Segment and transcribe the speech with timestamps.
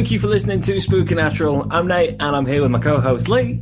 [0.00, 1.66] Thank you for listening to Spooky Natural.
[1.70, 3.60] I'm Nate, and I'm here with my co-host Lee.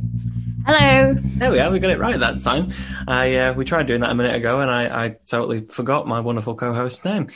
[0.65, 1.13] Hello.
[1.13, 1.69] There we are.
[1.69, 2.69] We got it right that time.
[3.09, 6.21] I uh, we tried doing that a minute ago, and I, I totally forgot my
[6.21, 7.27] wonderful co-host's name.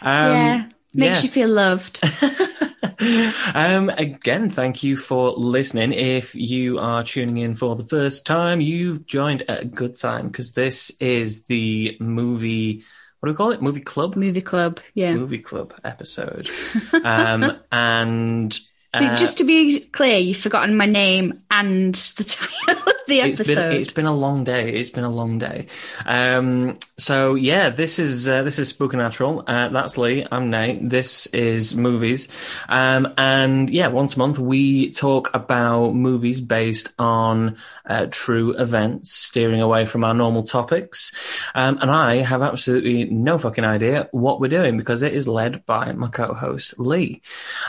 [0.00, 1.22] Um, yeah, makes yeah.
[1.24, 2.04] you feel loved.
[3.52, 5.92] um, again, thank you for listening.
[5.92, 10.28] If you are tuning in for the first time, you've joined at a good time
[10.28, 12.84] because this is the movie.
[13.22, 13.62] What do we call it?
[13.62, 14.16] Movie club.
[14.16, 14.80] Movie club.
[14.96, 15.14] Yeah.
[15.14, 16.50] Movie club episode.
[17.04, 18.58] um, and
[18.98, 22.24] So uh, just to be clear, you've forgotten my name and the
[22.66, 23.70] title of the it's episode.
[23.70, 24.70] been it's been a long day.
[24.74, 25.66] It's been a long day.
[26.04, 29.44] Um, so yeah, this is uh, this is Spooky Natural.
[29.46, 30.26] Uh, that's Lee.
[30.30, 30.90] I'm Nate.
[30.90, 32.28] This is movies,
[32.68, 37.56] um, and yeah, once a month we talk about movies based on
[37.86, 41.12] uh, true events, steering away from our normal topics.
[41.54, 45.64] Um, and I have absolutely no fucking idea what we're doing because it is led
[45.64, 47.22] by my co-host Lee.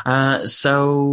[0.06, 0.46] Uh,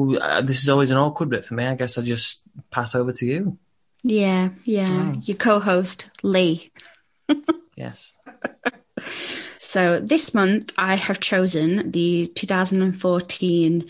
[0.08, 1.66] so uh, this is always an awkward bit for me.
[1.66, 3.58] I guess I just pass over to you.
[4.02, 5.12] yeah, yeah.
[5.14, 5.20] Oh.
[5.22, 6.70] Your co-host Lee.
[7.76, 8.16] Yes.
[9.62, 13.84] So this month I have chosen the 2014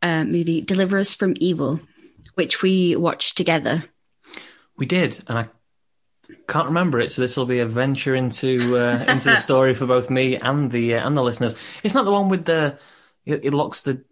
[0.00, 1.80] uh, movie "Deliver Us from Evil,"
[2.36, 3.82] which we watched together.
[4.76, 5.48] We did, and I
[6.46, 7.10] can't remember it.
[7.10, 10.70] So this will be a venture into uh, into the story for both me and
[10.70, 11.56] the uh, and the listeners.
[11.82, 12.78] It's not the one with the
[13.26, 14.04] it, it locks the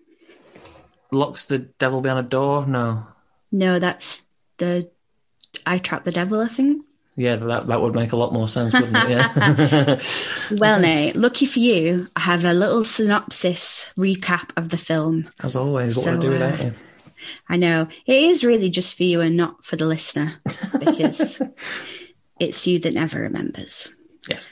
[1.13, 2.67] locks the devil behind a door.
[2.67, 3.07] No,
[3.53, 4.23] No, that's
[4.59, 4.91] the
[5.65, 6.85] I Trap the Devil, I think.
[7.17, 9.11] yeah, that that would make a lot more sense, wouldn't it?
[9.11, 10.01] Yeah.
[10.61, 15.25] Well, Nate, lucky for you, I have a little synopsis recap of the film.
[15.43, 16.73] As always, what So, would I do without uh, you?
[17.49, 20.35] I know it is really just for you and not for the listener
[20.79, 21.41] because
[22.41, 23.95] it's you that never remembers.
[24.29, 24.51] Yes.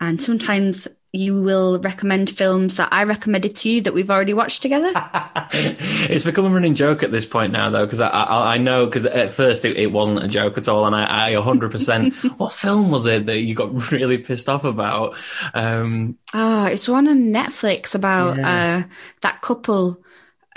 [0.00, 4.60] And sometimes you will recommend films that I recommended to you that we've already watched
[4.60, 4.92] together.
[5.52, 8.84] it's become a running joke at this point now, though, because I, I I know
[8.84, 12.52] because at first it, it wasn't a joke at all, and I, I 100% what
[12.52, 15.16] film was it that you got really pissed off about?
[15.54, 18.84] Um, Oh, it's one on Netflix about Yeah.
[18.84, 18.92] uh,
[19.22, 20.02] that couple.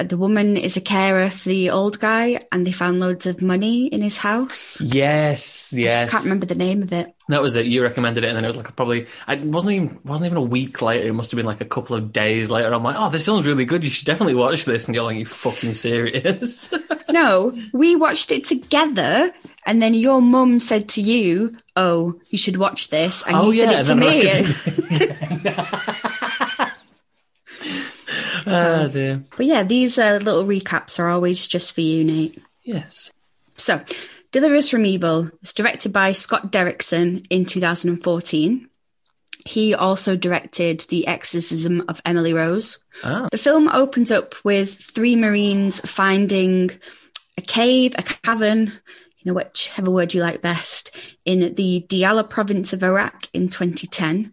[0.04, 3.88] The woman is a carer for the old guy, and they found loads of money
[3.88, 4.80] in his house.
[4.82, 7.14] yes, I yes, just can't remember the name of it.
[7.30, 7.66] That was it.
[7.66, 9.08] You recommended it, and then it was like probably.
[9.28, 11.08] I wasn't even wasn't even a week later.
[11.08, 12.74] It must have been like a couple of days later.
[12.74, 13.84] I'm like, oh, this film's really good.
[13.84, 14.88] You should definitely watch this.
[14.88, 16.74] And you're like, you fucking serious?
[17.12, 19.34] No, we watched it together,
[19.66, 23.54] and then your mum said to you, "Oh, you should watch this," and oh, you
[23.54, 24.22] said it to me.
[28.54, 29.24] Ah, dear.
[29.36, 32.42] but yeah, these uh, little recaps are always just for you, Nate.
[32.64, 33.12] Yes.
[33.58, 33.82] So,
[34.32, 38.68] Deliver Us from Evil was directed by Scott Derrickson in 2014.
[39.46, 42.80] He also directed The Exorcism of Emily Rose.
[43.04, 46.70] Ah, The film opens up with three Marines finding
[47.38, 48.68] a cave, a cavern,
[49.18, 50.96] you know, whichever word you like best,
[51.26, 54.32] in the Diyala province of Iraq in 2010.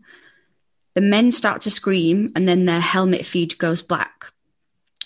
[0.99, 4.33] The men start to scream and then their helmet feed goes black.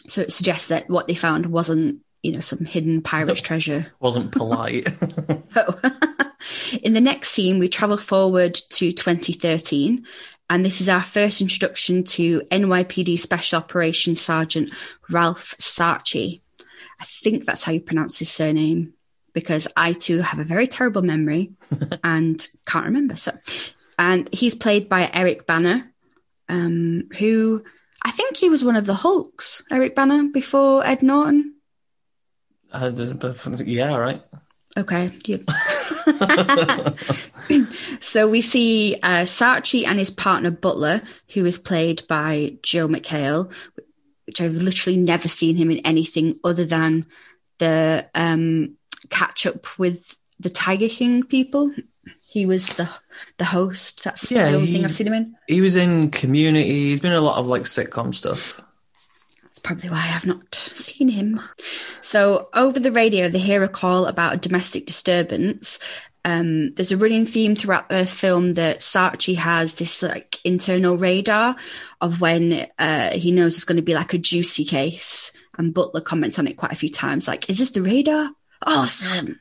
[0.06, 3.92] So it suggests that what they found wasn't, you know, some hidden pirate's treasure.
[4.00, 4.88] wasn't polite.
[5.54, 5.80] Oh.
[6.82, 10.06] In the next scene, we travel forward to 2013,
[10.48, 14.72] and this is our first introduction to NYPD Special Operations Sergeant
[15.10, 16.40] Ralph Sarchie.
[16.98, 18.94] I think that's how you pronounce his surname
[19.34, 21.52] because I too have a very terrible memory
[22.02, 23.16] and can't remember.
[23.16, 23.32] So,
[24.02, 25.88] and he's played by Eric Bana,
[26.48, 27.62] um, who
[28.04, 29.62] I think he was one of the Hulks.
[29.70, 31.54] Eric Bana before Ed Norton.
[32.72, 32.90] Uh,
[33.64, 34.22] yeah, right.
[34.76, 35.12] Okay.
[38.00, 41.02] So we see uh, Sarchie and his partner Butler,
[41.32, 43.52] who is played by Joel McHale,
[44.26, 47.06] which I've literally never seen him in anything other than
[47.58, 48.76] the um,
[49.08, 51.70] catch up with the Tiger King people.
[52.32, 52.88] He was the
[53.36, 54.04] the host.
[54.04, 55.36] That's Yeah, the only he- thing I've seen him in.
[55.46, 56.88] He was in Community.
[56.90, 58.58] He's been in a lot of like sitcom stuff.
[59.42, 61.40] That's probably why I have not seen him.
[62.00, 65.78] So over the radio, they hear a call about a domestic disturbance,
[66.24, 71.56] Um, there's a running theme throughout the film that Sarchie has this like internal radar
[72.00, 76.00] of when uh, he knows it's going to be like a juicy case, and Butler
[76.00, 78.30] comments on it quite a few times, like, "Is this the radar?
[78.64, 79.40] Awesome!"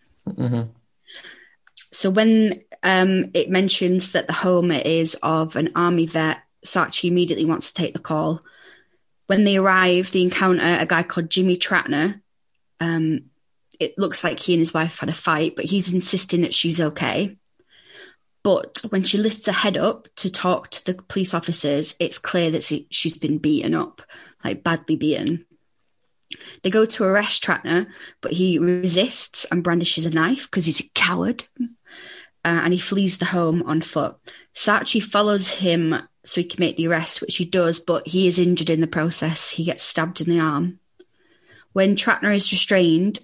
[1.92, 2.54] So when
[2.84, 7.82] um, it mentions that the home is of an army vet, Sarchie immediately wants to
[7.82, 8.42] take the call.
[9.28, 12.22] When they arrive, they encounter a guy called Jimmy Tratner.
[12.80, 13.26] Um,
[13.80, 16.82] it looks like he and his wife had a fight, but he's insisting that she's
[16.82, 17.38] okay.
[18.44, 22.52] But when she lifts her head up to talk to the police officers, it's clear
[22.52, 24.02] that she, she's been beaten up,
[24.44, 25.46] like badly beaten.
[26.64, 27.88] They go to arrest Tratner,
[28.22, 31.44] but he resists and brandishes a knife because he's a coward.
[32.44, 34.16] Uh, and he flees the home on foot.
[34.54, 38.40] Sarchie follows him so he can make the arrest, which he does, but he is
[38.40, 39.52] injured in the process.
[39.52, 40.80] He gets stabbed in the arm.
[41.74, 43.20] When Tratner is restrained,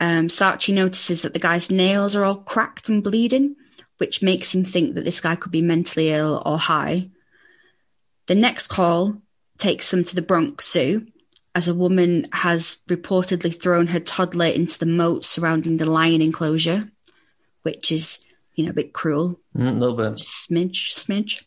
[0.00, 3.56] um, Sarchie notices that the guy's nails are all cracked and bleeding,
[3.98, 7.10] which makes him think that this guy could be mentally ill or high.
[8.26, 9.20] The next call
[9.58, 11.06] takes them to the Bronx Zoo,
[11.54, 16.90] as a woman has reportedly thrown her toddler into the moat surrounding the lion enclosure,
[17.62, 18.20] which is,
[18.54, 19.40] you know, a bit cruel.
[19.56, 20.14] Mm, a little bit.
[20.14, 21.42] Smidge, smidge.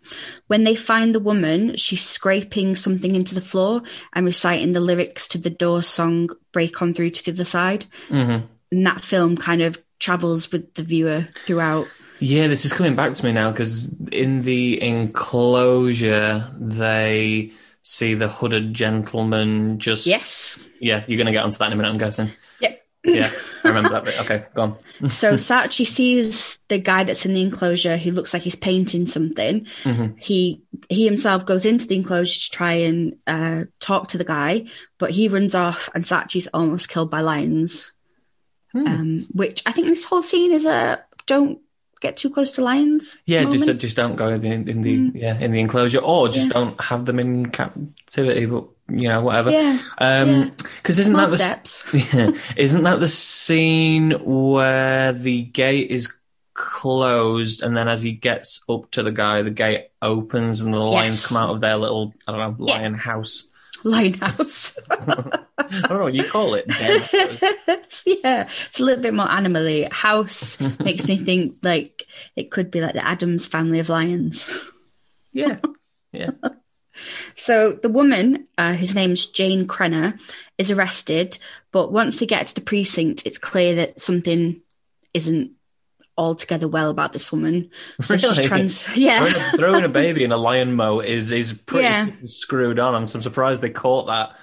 [0.47, 3.81] When they find the woman, she's scraping something into the floor
[4.13, 7.85] and reciting the lyrics to the Doors song "Break On Through to the Other Side."
[8.09, 8.45] Mm-hmm.
[8.71, 11.87] And that film kind of travels with the viewer throughout.
[12.19, 17.51] Yeah, this is coming back to me now because in the enclosure they
[17.83, 20.05] see the hooded gentleman just.
[20.05, 20.59] Yes.
[20.79, 22.29] Yeah, you're going to get onto that in a minute, I'm guessing.
[23.07, 23.29] Yeah,
[23.63, 24.19] I remember that bit.
[24.21, 24.73] Okay, go on.
[25.09, 29.65] so Sarchie sees the guy that's in the enclosure who looks like he's painting something.
[29.83, 30.17] Mm-hmm.
[30.17, 34.65] He he himself goes into the enclosure to try and uh, talk to the guy,
[34.97, 37.93] but he runs off, and Sarchie's almost killed by lions.
[38.73, 38.87] Hmm.
[38.87, 41.59] Um, which I think this whole scene is a don't
[42.01, 43.17] get too close to lions.
[43.25, 43.81] Yeah, just moment.
[43.81, 46.53] just don't go in the in the yeah in the enclosure, or just Yeah.
[46.53, 48.45] don't have them in captivity.
[48.45, 49.51] But you know, whatever.
[49.51, 50.49] Yeah, Um, yeah.
[50.77, 52.13] because isn't Small that the steps.
[52.13, 52.31] Yeah.
[52.55, 56.13] Isn't that the scene where the gate is
[56.53, 60.79] closed and then as he gets up to the guy, the gate opens and the
[60.79, 61.27] lions Yes.
[61.27, 62.73] come out of their little, I don't know, Yeah.
[62.79, 63.43] lion house?
[63.83, 64.77] Lion house.
[64.89, 66.67] I don't know what you call it.
[66.67, 68.03] Den, I suppose.
[68.23, 69.87] yeah, it's a little bit more animally.
[69.91, 74.65] House makes me think like it could be like the Addams family of lions.
[75.33, 75.57] yeah.
[76.11, 76.31] Yeah.
[77.35, 80.17] So the woman, uh, whose name's Jane Crenna,
[80.57, 81.37] is arrested.
[81.71, 84.61] But once they get to the precinct, it's clear that something
[85.13, 85.51] isn't
[86.17, 87.69] altogether well about this woman.
[88.01, 88.87] So she's trans.
[88.97, 89.19] Yeah.
[89.19, 92.09] Throwing, a, throwing a baby in a lion moat is, is pretty Yeah.
[92.25, 92.95] screwed on.
[92.95, 94.35] I'm, I'm surprised they caught that.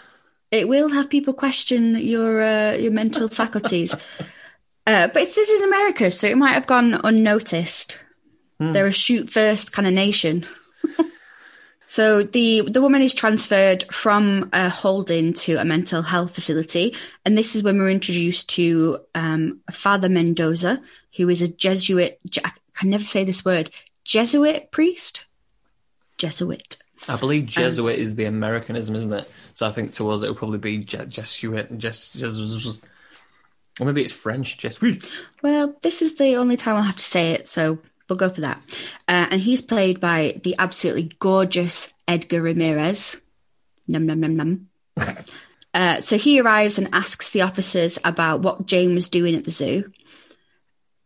[0.52, 3.94] it will have people question your uh, your mental faculties.
[4.86, 7.98] Uh, but it's, this is America, so it might have gone unnoticed.
[8.60, 10.44] They're a shoot first kind of nation.
[11.86, 16.94] so the the woman is transferred from a holding to a mental health facility,
[17.24, 20.80] and this is when we're introduced to um, Father Mendoza,
[21.16, 22.18] who is a Jesuit.
[22.44, 23.70] I can never say this word.
[24.04, 25.26] Jesuit priest.
[26.18, 26.78] Jesuit.
[27.08, 29.30] I believe Jesuit is the Americanism, isn't it?
[29.52, 32.80] So I think to us it would probably be Je- Jesuit, Jes- Jes-
[33.80, 35.08] or maybe it's French, Jesuit.
[35.42, 37.78] Well, this is the only time I'll have to say it, so
[38.08, 38.60] we'll go for that.
[39.08, 43.20] Uh, and he's played by the absolutely gorgeous Edgar Ramirez.
[43.88, 44.68] Num num num num.
[45.74, 49.50] uh, so he arrives and asks the officers about what Jane was doing at the
[49.50, 49.92] zoo.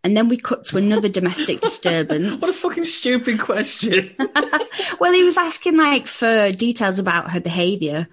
[0.04, 2.40] And then we cut to another domestic disturbance.
[2.40, 4.14] What a fucking stupid question.
[5.00, 8.08] well, he was asking like for details about her behaviour.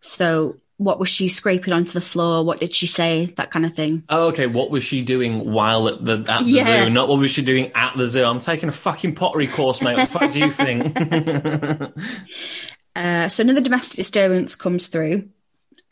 [0.00, 2.44] So, what was she scraping onto the floor?
[2.44, 3.26] What did she say?
[3.36, 4.02] That kind of thing.
[4.10, 6.84] oh, okay, what was she doing while at the at the Yeah.
[6.84, 6.90] zoo?
[6.90, 8.24] Not what was she doing at the zoo.
[8.24, 9.96] I'm taking a fucking pottery course, mate.
[9.96, 11.92] What the fuck do you think?
[12.94, 15.28] Uh, so another domestic disturbance comes through,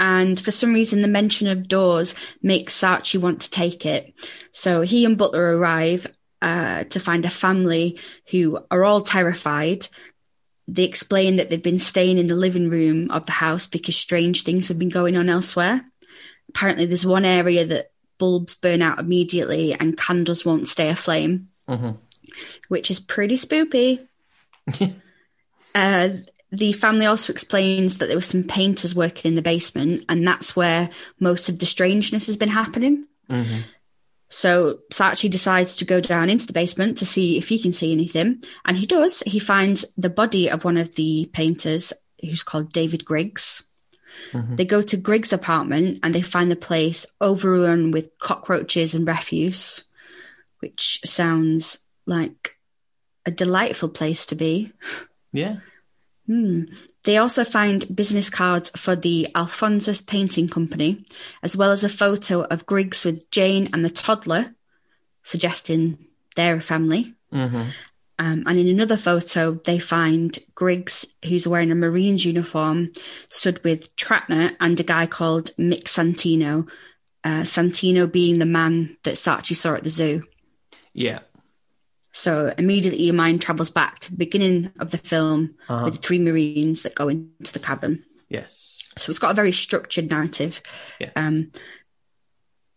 [0.01, 4.15] and for some reason, the mention of doors makes Sarchie want to take it.
[4.53, 6.07] So he and Butler arrive
[6.41, 7.99] uh, to find a family
[8.31, 9.87] who are all terrified.
[10.67, 14.43] They explain that they've been staying in the living room of the house because strange
[14.45, 15.85] things have been going on elsewhere.
[16.49, 21.99] Apparently, there's one area that bulbs burn out immediately and candles won't stay aflame, Mhm.
[22.69, 24.07] which is pretty spoopy.
[25.75, 26.09] Uh,
[26.53, 30.55] the family also explains that there were some painters working in the basement, and that's
[30.55, 33.07] where most of the strangeness has been happening.
[33.29, 33.63] Mhm.
[34.31, 37.93] So Sarchie decides to go down into the basement to see if he can see
[37.93, 39.23] anything, and he does.
[39.27, 43.65] He finds the body of one of the painters, who's called David Griggs.
[44.33, 49.85] They go to Griggs' apartment and they find the place overrun with cockroaches and refuse,
[50.61, 52.57] which sounds like
[53.27, 54.73] a delightful place to be.
[55.33, 55.57] Yeah.
[56.27, 56.65] Hmm.
[57.05, 61.05] They also find business cards for the Alphonsus Painting Company,
[61.43, 64.55] as well as a photo of Griggs with Jane and the toddler,
[65.23, 65.99] suggesting
[66.35, 67.15] they're a family.
[67.31, 67.69] hmm
[68.17, 72.93] Um, and in another photo, they find Griggs, who's wearing a Marines uniform,
[73.29, 76.69] stood with Tratner and a guy called Mick Santino.
[77.25, 80.23] Uh, Santino being the man that Sarchie saw at the zoo.
[80.93, 81.21] Yeah.
[82.15, 85.85] So immediately your mind travels back to the beginning of the film Uh-huh.
[85.85, 88.03] with the three Marines that go into the cabin.
[88.29, 88.83] Yes.
[88.97, 90.63] So it's got a very structured narrative.
[91.01, 91.11] Yeah.
[91.17, 91.51] Um,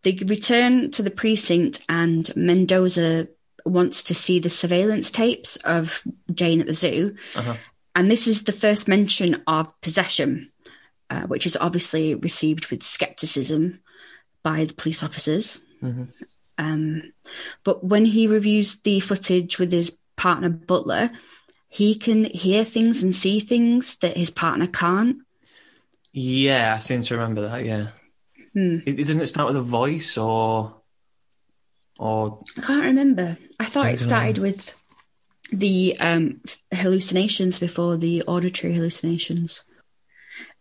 [0.01, 3.27] they return to the precinct, and Mendoza
[3.65, 6.01] wants to see the surveillance tapes of
[6.33, 7.15] Jane at the zoo.
[7.35, 7.55] Uh-huh.
[7.95, 10.51] And this is the first mention of possession,
[11.09, 13.81] uh, which is obviously received with skepticism
[14.43, 15.61] by the police officers.
[15.83, 16.07] Mhm.
[16.57, 17.13] Um,
[17.63, 21.11] but when he reviews the footage with his partner Butler,
[21.69, 25.17] he can hear things and see things that his partner can't.
[26.13, 27.65] Yeah, I seem to remember that.
[27.65, 27.87] Yeah.
[28.53, 28.79] Hmm.
[28.85, 30.81] It, doesn't it start with a voice or
[31.99, 33.37] or I can't remember.
[33.59, 34.73] I thought I it started with
[35.51, 39.63] the um, hallucinations before the auditory hallucinations.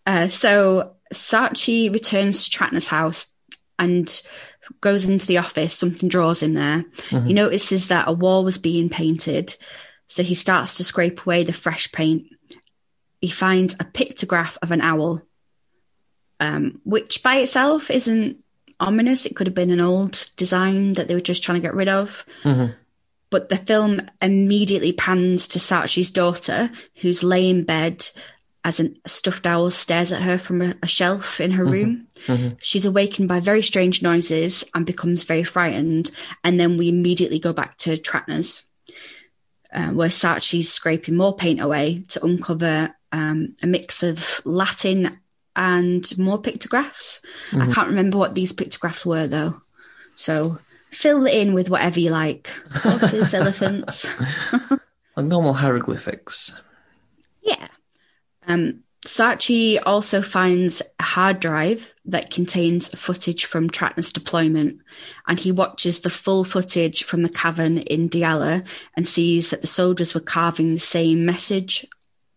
[0.05, 3.29] Uh, so Sarchie returns to Tratner's house
[3.79, 4.23] and
[4.81, 5.75] goes into the office.
[5.75, 6.85] Something draws him there.
[7.27, 9.55] He notices that a wall was being painted,
[10.07, 12.27] so he starts to scrape away the fresh paint.
[13.21, 15.23] He finds a pictograph of an owl,
[16.41, 18.39] um, which by itself isn't
[18.79, 19.27] ominous.
[19.27, 21.89] It could have been an old design that they were just trying to get rid
[21.89, 22.25] of.
[23.31, 28.09] But the film immediately pans to Sarchie's daughter, who's laying in bed
[28.67, 32.09] as a stuffed owl stares at her from a, a shelf in her room.
[32.59, 36.11] She's awakened by very strange noises and becomes very frightened.
[36.43, 38.65] And then we immediately go back to Tratner's,
[39.73, 45.17] uh, where Sarchie's scraping more paint away to uncover um, a mix of Latin
[45.55, 47.21] and more pictographs.
[47.53, 49.63] I can't remember what these pictographs were though.
[50.17, 50.59] So
[50.91, 52.49] fill it in with whatever you like.
[52.73, 54.11] Horses, elephants.
[55.17, 56.61] like normal hieroglyphics?
[57.43, 57.69] Yeah.
[58.47, 64.81] Um, Sarchie also finds a hard drive that contains footage from Tratner's deployment,
[65.29, 69.69] and he watches the full footage from the cavern in Diyala and sees that the
[69.69, 71.87] soldiers were carving the same message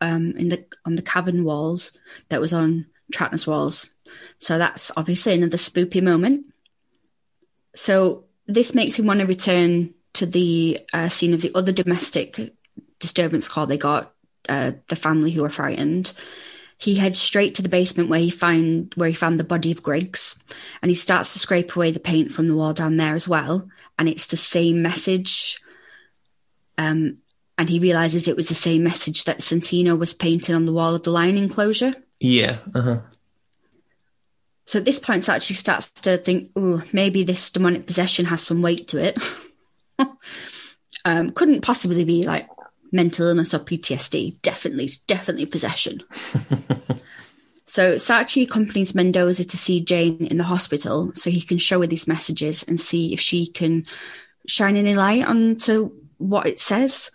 [0.02, 1.98] um, in the on the cavern walls
[2.30, 3.90] that was on Tratner's walls.
[4.38, 6.46] So that's obviously another spoopy moment.
[7.76, 12.54] So this makes him want to return to the uh, scene of the other domestic
[13.00, 14.14] disturbance call they got,
[14.48, 16.14] uh, the family who were frightened.
[16.78, 19.84] He heads straight to the basement where he find where he found the body of
[19.84, 20.40] Griggs,
[20.82, 23.68] and he starts to scrape away the paint from the wall down there as well.
[23.98, 25.60] And it's the same message.
[26.78, 27.18] Um,
[27.58, 30.96] and he realizes it was the same message that Santino was painting on the wall
[30.96, 31.94] of the lion enclosure.
[32.18, 32.60] Yeah.
[32.74, 33.02] Uh-huh.
[34.66, 38.62] So at this point, actually starts to think, oh, maybe this demonic possession has some
[38.62, 39.18] weight to it.
[41.06, 42.48] um, couldn't possibly be like
[42.92, 44.42] mental illness or PTSD.
[44.42, 46.02] Definitely, definitely possession.
[47.66, 51.88] so Sarchie accompanies Mendoza to see Jane in the hospital so he can show her
[51.88, 53.86] these messages and see if she can
[54.48, 57.12] shine any light onto what it says.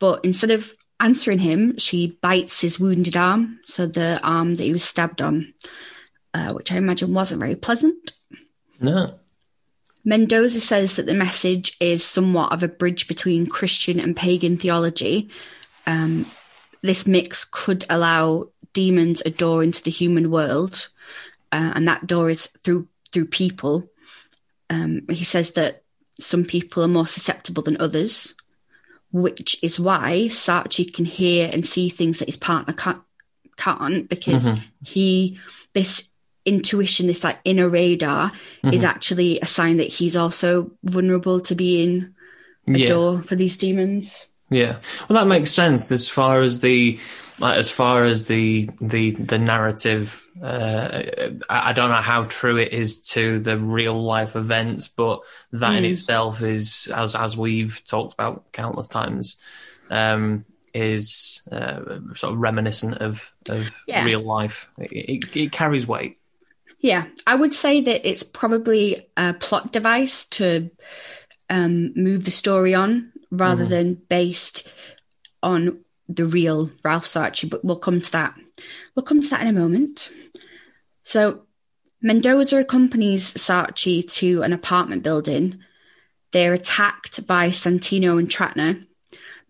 [0.00, 4.72] But instead of answering him, she bites his wounded arm, so the arm that he
[4.72, 5.54] was stabbed on
[6.34, 8.12] uh, which I imagine wasn't very pleasant.
[8.80, 9.18] No.
[10.08, 15.28] Mendoza says that the message is somewhat of a bridge between Christian and pagan theology.
[15.86, 16.24] Um,
[16.80, 20.88] this mix could allow demons a door into the human world,
[21.52, 23.86] uh, and that door is through through people.
[24.70, 25.82] Um, he says that
[26.18, 28.34] some people are more susceptible than others,
[29.12, 33.02] which is why Sarchie can hear and see things that his partner can't,
[33.58, 34.50] can't because
[34.82, 35.38] he
[35.74, 36.07] this
[36.48, 38.30] intuition, this like inner radar,
[38.64, 42.14] is actually a sign that he's also vulnerable to being
[42.68, 42.88] a Yeah.
[42.88, 44.26] door for these demons.
[44.50, 44.78] Yeah,
[45.08, 46.98] well, that makes sense as far as the
[47.38, 50.26] like, as far as the the the narrative.
[50.42, 51.02] Uh,
[51.50, 55.20] I I don't know how true it is to the real life events, but
[55.52, 59.36] that in itself is, as as we've talked about countless times,
[59.90, 64.04] um, is uh, sort of reminiscent of of Yeah.
[64.04, 64.70] real life.
[64.78, 66.18] It, it, it carries weight.
[66.80, 70.70] Yeah, I would say that it's probably a plot device to
[71.50, 74.70] um, move the story on rather than based
[75.42, 78.34] on the real Ralph Sarchie, but we'll come to that.
[78.94, 80.10] We'll come to that in a moment.
[81.02, 81.42] So,
[82.00, 85.58] Mendoza accompanies Sarchie to an apartment building,
[86.32, 88.86] They're attacked by Santino and Tratner.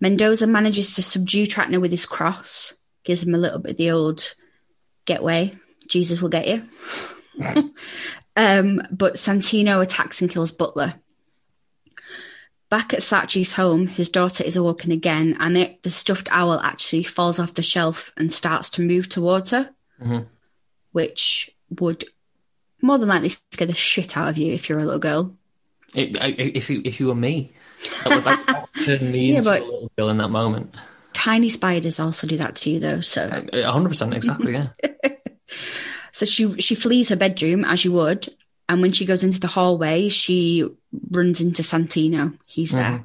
[0.01, 3.91] Mendoza manages to subdue Tratner with his cross, gives him a little bit of the
[3.91, 4.35] old
[5.05, 5.55] get way,
[5.89, 6.63] Jesus will get you.
[8.37, 10.95] um, but Santino attacks and kills Butler.
[12.71, 17.03] Back at Sarchie's home, his daughter is awoken again, and it, the stuffed owl actually
[17.03, 19.71] falls off the shelf and starts to move towards her,
[20.03, 20.27] Mhm.
[20.93, 22.05] which would
[22.83, 25.35] more than likely scare the shit out of you if you're a little girl.
[25.95, 27.55] It, I, if you if you were me,
[28.05, 30.75] that would, turn me Yeah, into a little girl in that moment.
[31.15, 33.01] Tiny spiders also do that to you, though.
[33.01, 33.29] So,
[33.65, 34.53] hundred percent, exactly.
[34.53, 34.63] Yeah.
[36.19, 38.27] so she she flees her bedroom as you would,
[38.69, 40.69] and when she goes into the hallway, she
[41.13, 42.37] runs into Santino.
[42.45, 43.05] He's there.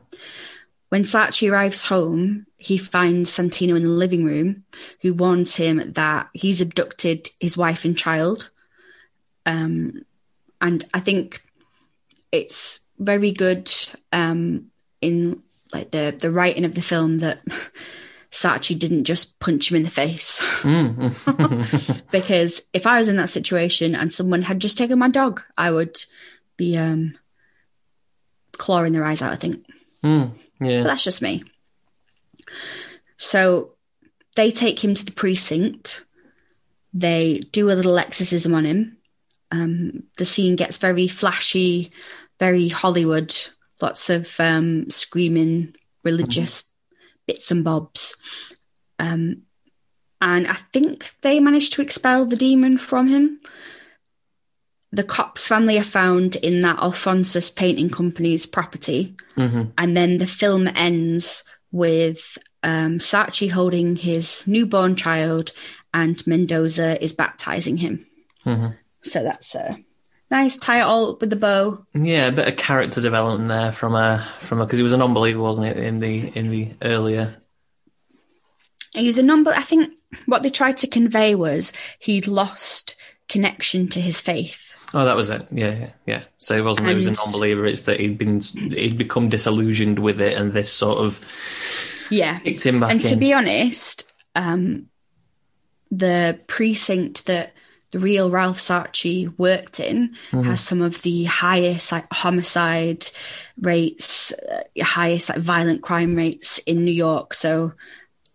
[0.90, 4.64] When Sarchie arrives home, he finds Santino in the living room,
[5.02, 8.50] who warns him that he's abducted his wife and child.
[9.46, 10.06] Um,
[10.60, 11.40] and I think
[12.32, 13.72] it's very good
[14.12, 17.42] um, in like the the writing of the film that
[18.34, 20.42] Sarchie didn't just punch him in the face.
[20.64, 22.04] Mm.
[22.12, 25.70] because if I was in that situation and someone had just taken my dog, I
[25.70, 26.04] would
[26.58, 27.16] be um,
[28.54, 29.32] clawing their eyes out.
[29.32, 29.64] I think.
[30.04, 30.32] Mm.
[30.60, 30.82] But Yeah.
[30.84, 31.44] that's just me.
[33.18, 33.74] So
[34.36, 36.04] they take him to the precinct.
[36.92, 38.98] They do a little exorcism on him.
[39.52, 41.92] Um, the scene gets very flashy,
[42.40, 43.36] very Hollywood,
[43.80, 46.64] lots of um, screaming, religious
[47.28, 48.16] bits and bobs.
[49.00, 49.44] Um,
[50.22, 53.40] and I think they managed to expel the demon from him.
[54.92, 60.28] The cop's family are found in that Alphonsus painting company's property hmm and then the
[60.28, 65.52] film ends with um, Sarchie holding his newborn child,
[65.94, 68.06] and Mendoza is baptizing him.
[68.44, 68.68] hmm
[69.02, 69.78] So that's a
[70.34, 71.86] nice tie it all up with the bow.
[71.94, 74.98] Yeah, a bit of character development there from a from a because he was a
[74.98, 77.36] non-believer, wasn't it, in the in the earlier.
[78.94, 79.52] He was a number.
[79.52, 79.94] I think
[80.26, 82.96] what they tried to convey was he'd lost
[83.30, 84.74] connection to his faith.
[84.94, 85.48] Oh, that was it.
[85.52, 86.24] Yeah, yeah, yeah.
[86.38, 86.88] So he wasn't.
[86.88, 87.66] he was a non-believer.
[87.66, 91.20] It's that he'd been he'd become disillusioned with it, and this sort of
[92.12, 93.08] Yeah, kicked him back and in.
[93.08, 94.90] to be honest, um,
[95.90, 97.54] the precinct that
[97.94, 100.44] the real Ralph Sarchie worked in Mm-hmm.
[100.50, 103.06] has some of the highest like homicide
[103.62, 107.34] rates, uh, highest like violent crime rates in New York.
[107.34, 107.74] So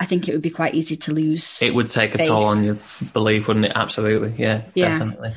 [0.00, 1.60] I think it would be quite easy to lose.
[1.60, 2.76] it would take a toll on your
[3.12, 3.72] belief, wouldn't it?
[3.74, 4.90] Absolutely, yeah, Yeah.
[4.90, 5.32] definitely.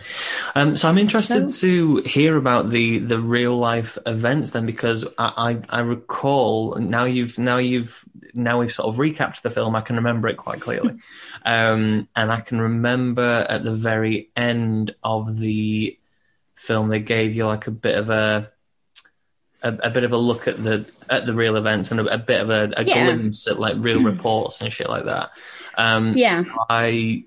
[0.53, 5.03] Um, so I'm interested So- to hear about the the real life events then, because
[5.17, 9.75] I, I I recall now you've now you've now we've sort of recapped the film.
[9.75, 10.95] I can remember it quite clearly,
[11.45, 15.97] um, and I can remember at the very end of the
[16.55, 18.51] film they gave you like a bit of a.
[19.63, 22.17] A, a bit of a look at the at the real events and a, a
[22.17, 23.03] bit of a, a Yeah.
[23.03, 25.29] glimpse at like real reports and shit like that.
[25.77, 26.41] Um, Yeah.
[26.67, 27.25] I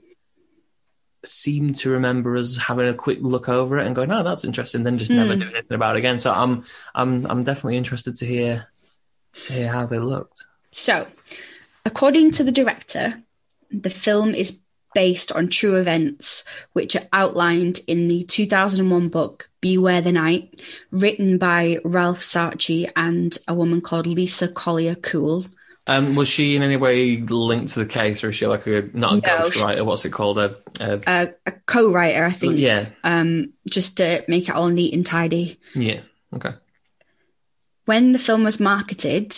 [1.24, 4.82] seem to remember us having a quick look over it and going, "Oh, that's interesting."
[4.82, 5.40] Then just never Hmm.
[5.40, 6.18] doing anything about it again.
[6.18, 6.64] So I'm,
[6.94, 8.66] I'm, I'm definitely interested to hear,
[9.42, 10.44] to hear how they looked.
[10.74, 11.06] So,
[11.86, 13.22] according to the director,
[13.70, 14.58] the film is
[14.94, 21.38] based on true events which are outlined in the 2001 book Beware the Night, written
[21.38, 25.46] by Ralph Sarchie and a woman called Lisa Collier Cool.
[25.86, 28.88] Um, was she in any way linked to the case, or is she like a
[28.94, 30.38] not a No, ghost she- What's it called?
[30.38, 34.94] A, a A, a co-writer, I think, yeah, um, just to make it all neat
[34.94, 35.58] and tidy.
[35.74, 36.00] yeah.
[36.34, 36.52] Okay.
[37.84, 39.36] When the film was marketed,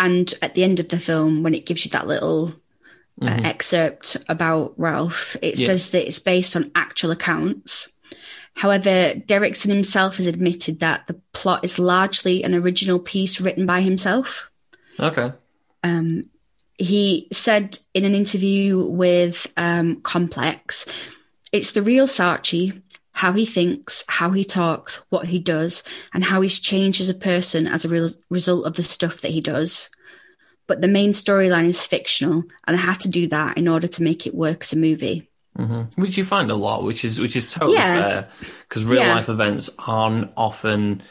[0.00, 2.54] and at the end of the film, when it gives you that little
[3.22, 5.66] uh, excerpt about Ralph, it Yeah.
[5.66, 7.92] says that it's based on actual accounts.
[8.54, 13.82] However, Derrickson himself has admitted that the plot is largely an original piece written by
[13.82, 14.50] himself.
[14.98, 15.32] Okay.
[15.84, 16.24] Um,
[16.78, 20.86] he said in an interview with um, Complex,
[21.52, 22.80] it's the real Sarchie,
[23.20, 27.14] how he thinks, how he talks, what he does, and how he's changed as a
[27.14, 29.90] person as a real result of the stuff that he does.
[30.66, 34.02] But the main storyline is fictional, and I had to do that in order to
[34.02, 35.28] make it work as a movie.
[35.54, 37.94] hmm Which you find a lot, which is which is totally Yeah.
[37.94, 38.28] fair,
[38.66, 39.14] because real Yeah.
[39.14, 41.02] life events aren't often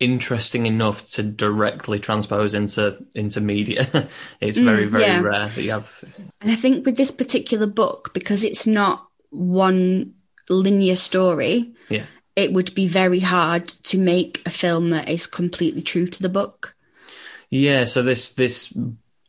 [0.00, 3.86] interesting enough to directly transpose into into media.
[4.40, 5.20] it's very Mm, very yeah.
[5.20, 6.04] rare that you have.
[6.40, 10.14] And I think with this particular book, because it's not one
[10.48, 12.04] linear story, Yeah.
[12.36, 16.28] it would be very hard to make a film that is completely true to the
[16.28, 16.74] book.
[17.50, 18.72] Yeah, so this this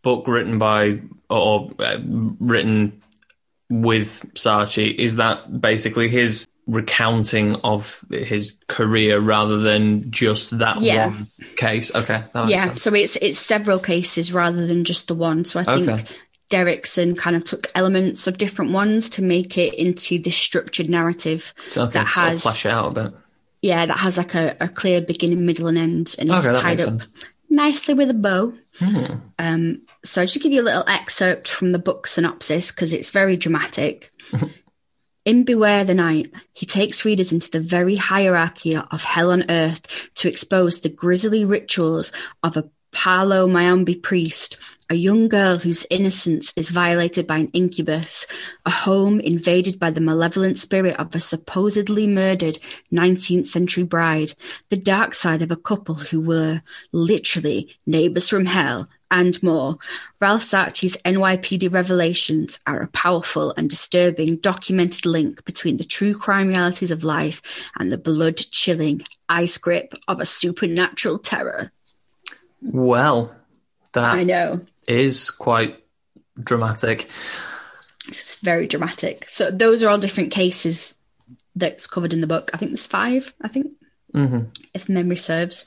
[0.04, 1.98] book written by or uh,
[2.40, 3.02] written
[3.70, 11.08] with Sarchie is that basically his recounting of his career rather than just that Yeah.
[11.08, 11.94] one case.
[11.96, 12.82] Okay, yeah, sense.
[12.82, 15.46] so it's it's several cases rather than just the one.
[15.46, 16.04] So I think Okay.
[16.50, 21.54] Derrickson kind of took elements of different ones to make it into this structured narrative
[21.68, 23.14] So okay, that sort of has flesh it out a bit.
[23.62, 26.82] yeah that has like a, a clear beginning, middle, and end, and it's Okay, tied
[26.82, 27.08] up sense.
[27.50, 28.54] nicely with a bow.
[28.80, 29.06] Hmm.
[29.40, 33.12] Um, so I'll just give you a little excerpt from the book synopsis because it's
[33.12, 34.12] very dramatic.
[35.26, 40.10] In Beware the Night, he takes readers into the very hierarchy of hell on earth
[40.16, 44.58] to expose the grisly rituals of a Palo Mayombe priest,
[44.90, 48.26] a young girl whose innocence is violated by an incubus,
[48.66, 52.58] a home invaded by the malevolent spirit of a supposedly murdered
[52.94, 54.34] 19th century bride,
[54.70, 56.62] the dark side of a couple who were
[56.94, 59.78] literally neighbors from hell, and more.
[60.22, 66.48] Ralph Sarchie's NYPD revelations are a powerful and disturbing documented link between the true crime
[66.48, 71.72] realities of life and the blood chilling ice grip of a supernatural terror.
[72.62, 73.36] Well,
[73.94, 74.62] that I know.
[74.88, 75.84] is quite
[76.42, 77.10] dramatic.
[78.08, 79.26] It's very dramatic.
[79.28, 80.98] So those are all different cases
[81.56, 82.52] that's covered in the book.
[82.54, 83.72] I think there's five, I think,
[84.14, 84.44] hmm
[84.74, 85.66] if memory serves.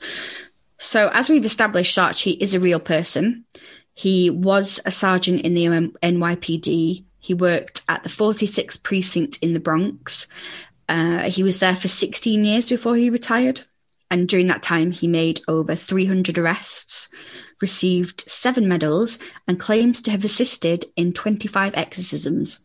[0.79, 3.45] So as we've established, Sarchie is a real person.
[3.93, 5.65] He was a sergeant in the
[6.01, 7.03] NYPD.
[7.19, 10.27] He worked at the 46th precinct in the Bronx.
[10.89, 13.61] Uh, he was there for 16 years before he retired.
[14.11, 17.07] And during that time, he made over 300 arrests,
[17.61, 22.59] received seven medals, and claims to have assisted in 25 exorcisms.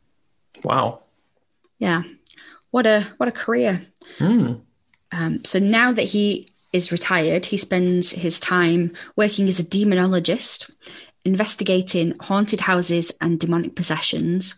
[0.65, 1.03] Wow.
[1.79, 2.03] Yeah,
[2.71, 3.87] what a what a career.
[4.19, 4.55] Hmm.
[5.13, 10.71] Um, so now that he is retired, he spends his time working as a demonologist,
[11.25, 14.57] investigating haunted houses and demonic possessions.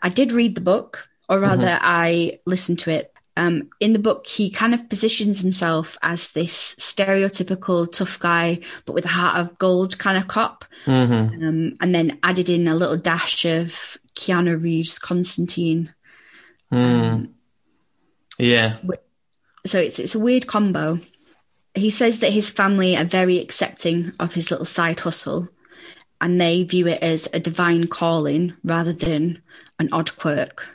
[0.00, 3.13] I did read the book, or rather, I listened to it.
[3.36, 8.92] Um, in the book, he kind of positions himself as this stereotypical tough guy, but
[8.92, 10.64] with a heart of gold kind of cop.
[10.84, 15.92] hmm Um, and then added in a little dash of Keanu Reeves, Constantine.
[16.70, 17.26] Hmm.
[18.38, 18.76] yeah.
[19.66, 21.00] so it's it's a weird combo.
[21.74, 25.48] He says that his family are very accepting of his little side hustle,
[26.20, 29.42] and they view it as a divine calling rather than
[29.80, 30.68] an odd quirk.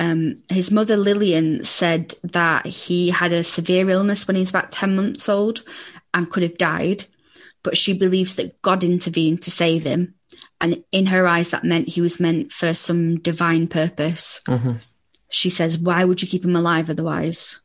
[0.00, 4.70] Um, his mother Lillian said that he had a severe illness when he was about
[4.72, 5.62] ten months old
[6.14, 7.04] and could have died,
[7.62, 10.14] but she believes that God intervened to save him,
[10.60, 14.40] and in her eyes that meant he was meant for some divine purpose.
[14.46, 14.72] hmm
[15.30, 17.60] She says, Why would you keep him alive otherwise?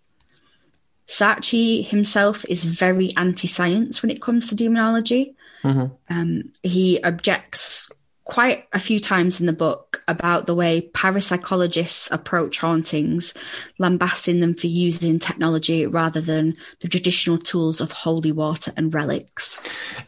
[1.07, 5.35] Sarchie himself is very anti science when it comes to demonology.
[5.61, 7.89] hmm Um, he objects
[8.25, 13.33] quite a few times in the book about the way parapsychologists approach hauntings,
[13.79, 19.59] lambasting them for using technology rather than the traditional tools of holy water and relics.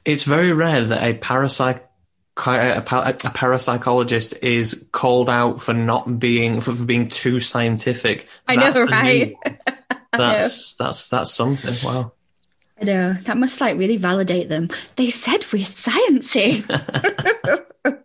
[0.06, 1.82] It's very rare that a parapsych
[2.38, 8.28] a, parapsychologist is called out for not being for, for being too scientific.
[8.48, 9.36] I know, That's a new right?
[9.46, 9.58] one.
[10.12, 11.76] That's that's that's something.
[11.84, 12.12] Wow.
[12.80, 14.70] I know that must like really validate them.
[14.96, 16.64] They said we're sciencey.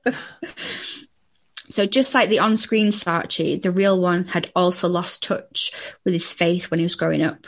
[1.69, 5.73] so just like the on-screen Sarchie, the real one had also lost touch
[6.05, 7.47] with his faith when he was growing up.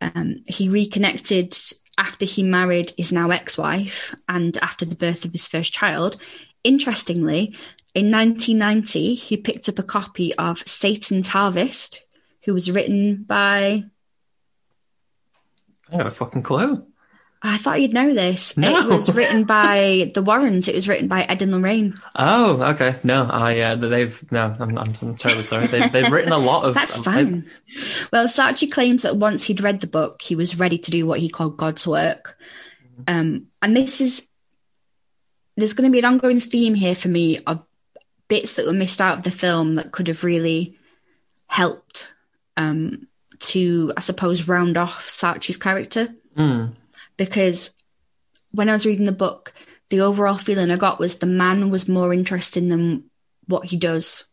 [0.00, 1.56] Um, he reconnected
[1.96, 6.16] after he married his now ex-wife and after the birth of his first child.
[6.64, 7.54] Interestingly,
[7.94, 12.04] in 1990, he picked up a copy of Satan's Harvest,
[12.44, 13.84] who was written by
[15.92, 16.86] I got a fucking clue.
[17.44, 18.56] I thought you'd know this.
[18.56, 18.76] No.
[18.76, 20.68] It was written by the Warrens.
[20.68, 22.00] It was written by Ed and Lorraine.
[22.16, 22.98] Oh, okay.
[23.02, 24.56] No, I uh, they've no.
[24.60, 25.66] I'm, I'm, I'm terribly sorry.
[25.66, 26.74] They've, they've written a lot of.
[26.74, 27.50] That's fine.
[28.12, 31.18] Well, Sarchie claims that once he'd read the book, he was ready to do what
[31.18, 32.38] he called God's work.
[33.08, 34.28] Um, and this is
[35.56, 37.64] there's going to be an ongoing theme here for me of
[38.28, 40.76] bits that were missed out of the film that could have really
[41.46, 42.14] helped
[42.56, 43.06] um,
[43.42, 46.14] to, I suppose, round off Sarchie's character.
[46.36, 46.72] Mm.
[47.18, 47.76] because
[48.52, 49.52] when I was reading the book,
[49.90, 53.04] the overall feeling I got was the man was more interesting than
[53.46, 54.24] what he does,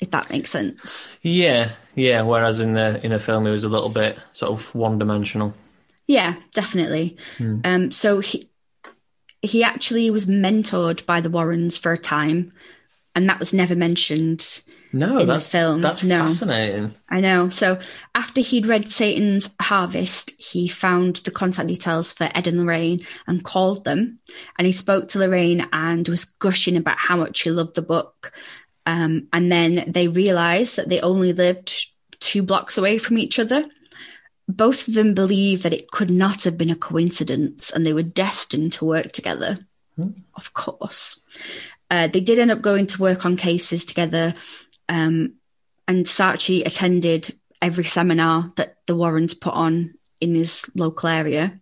[0.00, 1.08] if that makes sense.
[1.22, 2.22] Yeah, yeah.
[2.22, 5.54] Whereas in the in the film, it was a little bit sort of one dimensional.
[6.08, 7.16] Yeah, definitely.
[7.64, 8.48] Um, so he
[9.42, 12.52] he actually was mentored by the Warrens for a time,
[13.14, 14.62] and that was never mentioned.
[14.92, 16.20] No, In the that's film, That's no.
[16.20, 16.92] fascinating.
[17.10, 17.50] I know.
[17.50, 17.78] So
[18.14, 23.44] after he'd read Satan's Harvest, he found the contact details for Ed and Lorraine and
[23.44, 24.18] called them.
[24.56, 28.32] And he spoke to Lorraine and was gushing about how much he loved the book.
[28.86, 31.70] Um, and then they realised that they only lived
[32.20, 33.66] two blocks away from each other.
[34.48, 38.02] Both of them believed that it could not have been a coincidence and they were
[38.02, 39.56] destined to work together.
[40.34, 41.20] Of course.
[41.90, 44.34] Uh, they did end up going to work on cases together,
[44.88, 45.34] um,
[45.86, 51.58] and Sarchie attended every seminar that the Warrens put on in his local area.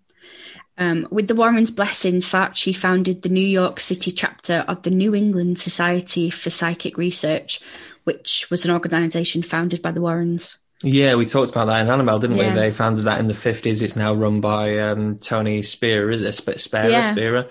[0.78, 5.14] Um, with the Warrens' blessing, Sarchie founded the New York City chapter of the New
[5.14, 7.60] England Society for Psychic Research,
[8.04, 10.58] which was an organization founded by the Warrens.
[10.84, 12.50] Yeah, we talked about that in Annabelle, didn't Yeah.
[12.52, 12.60] we?
[12.60, 13.80] They founded that in the fifties.
[13.80, 16.34] It's now run by um, Tony Spear, is it?
[16.36, 17.44] Sp- Spera, Yeah.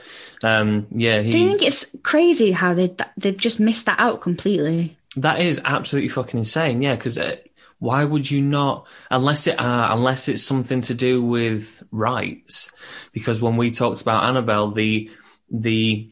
[0.43, 4.21] Um, yeah, he, Do you think it's crazy how they they've just missed that out
[4.21, 4.95] completely?
[5.17, 6.81] That is absolutely fucking insane.
[6.81, 7.35] Yeah, because uh,
[7.79, 8.87] why would you not?
[9.09, 12.71] Unless it uh, unless it's something to do with rights.
[13.11, 15.09] Because when we talked about Annabelle, the
[15.49, 16.11] the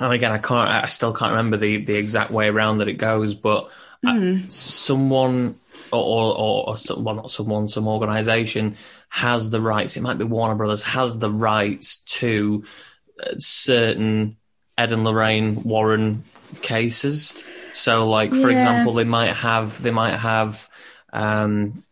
[0.00, 0.68] and again, I can't.
[0.68, 3.70] I still can't remember the the exact way around that it goes, but
[4.06, 5.58] uh, someone.
[5.90, 8.76] Or, or, or, some- well, not someone, some organization
[9.08, 9.96] has the rights.
[9.96, 12.64] It might be Warner Brothers has the rights to
[13.22, 14.36] uh, certain
[14.76, 16.24] Ed and Lorraine Warren
[16.60, 17.42] cases.
[17.78, 18.56] So, like for Yeah.
[18.56, 20.68] example, they might have they might have
[21.12, 21.84] um,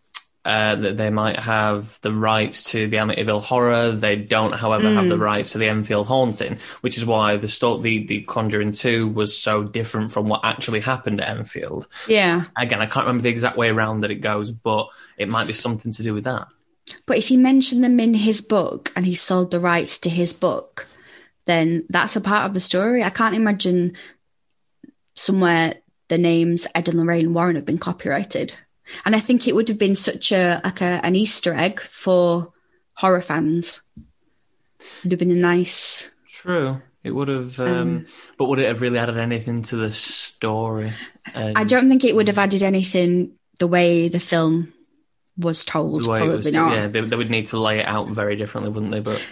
[0.45, 3.91] uh, that they might have the rights to the Amityville Horror.
[3.91, 7.79] They don't, however, have the rights to the Enfield Haunting, which is why the sto-
[7.79, 11.89] the the Conjuring Two was so different from what actually happened at Enfield.
[12.09, 12.45] Yeah.
[12.57, 15.53] Again, I can't remember the exact way around that it goes, but it might be
[15.53, 16.47] something to do with that.
[17.07, 20.33] But if he mentioned them in his book and he sold the rights to his
[20.33, 20.87] book,
[21.47, 23.03] then that's a part of the story.
[23.03, 23.97] I can't imagine
[25.17, 25.75] somewhere
[26.09, 28.55] the names Ed and Lorraine Warren have been copyrighted.
[29.05, 32.53] And I think it would have been such a like a, an Easter egg for
[32.95, 33.83] horror fans.
[33.99, 34.05] It
[35.05, 36.13] would have been a nice.
[36.33, 36.81] True.
[37.03, 40.89] It would have, um, but would it have really added anything to the story?
[41.35, 44.73] Um, I don't think it would have added anything the way the film
[45.39, 46.05] was told.
[46.05, 46.73] the way it Probably was, not.
[46.73, 49.01] yeah, they, they would need to lay it out very differently, wouldn't they?
[49.01, 49.25] But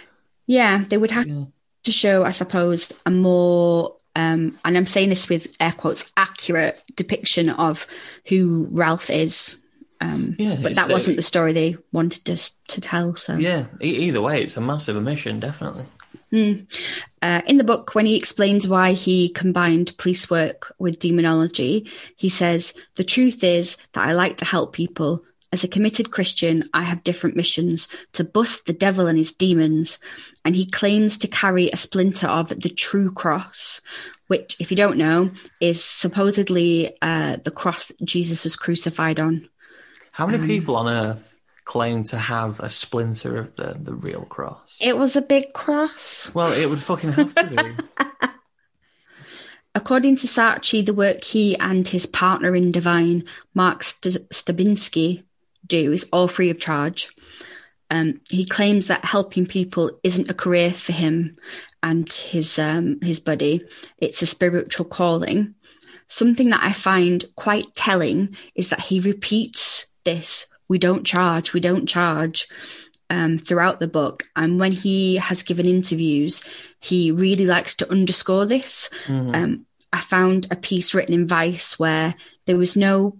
[0.45, 1.45] Yeah, they would have Yeah.
[1.83, 6.81] to show, I suppose, a more, um, and I'm saying this with air quotes, accurate
[6.95, 7.85] depiction of
[8.27, 9.59] who Ralph is.
[10.01, 13.15] Um, Yeah, but that wasn't the story they wanted us to tell.
[13.15, 15.85] So, yeah, either way, it's a massive omission, definitely.
[17.21, 22.29] uh, in the book, when he explains why he combined police work with demonology, he
[22.29, 25.23] says, The truth is that I like to help people.
[25.55, 29.99] As a committed Christian, I have different missions to bust the devil and his demons.
[30.43, 33.79] And he claims to carry a splinter of the true cross,
[34.27, 39.47] which, if you don't know, is supposedly uh, the cross that Jesus was crucified on.
[40.11, 44.25] How Um, many people on Earth claim to have a splinter of the, the real
[44.25, 44.77] cross?
[44.81, 46.29] It was a big cross.
[46.35, 48.05] well, it would fucking have to be.
[49.73, 55.23] According to Sarchie, the work he and his partner in Divine, Mark St- Stabinski,
[55.67, 57.09] do is all free of charge.
[57.91, 61.37] Um, he claims that helping people isn't a career for him
[61.83, 63.63] and his um, his buddy;
[63.99, 65.53] it's a spiritual calling.
[66.07, 71.59] Something that I find quite telling is that he repeats this: "We don't charge, we
[71.59, 72.47] don't charge."
[73.07, 76.43] Um, throughout the book, and when he has given interviews,
[76.79, 78.89] he really likes to underscore this.
[79.35, 82.15] Um, I found a piece written in Vice where
[82.47, 83.19] there was no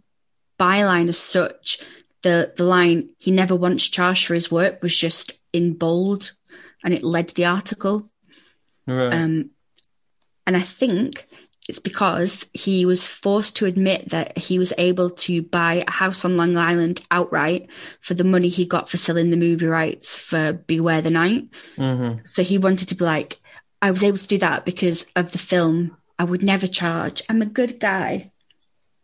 [0.59, 1.79] byline as such.
[2.25, 6.31] The the line "He never once charged for his work" was just in bold,
[6.83, 8.09] and it led the article.
[8.87, 9.13] Right.
[9.13, 9.51] Um,
[10.47, 11.27] and I think
[11.69, 16.25] it's because he was forced to admit that he was able to buy a house
[16.25, 17.69] on Long Island outright
[18.01, 21.43] for the money he got for selling the movie rights for Beware the Night.
[21.75, 23.39] hmm So he wanted to be like,
[23.83, 25.95] I was able to do that because of the film.
[26.17, 27.21] I would never charge.
[27.29, 28.31] I'm a good guy.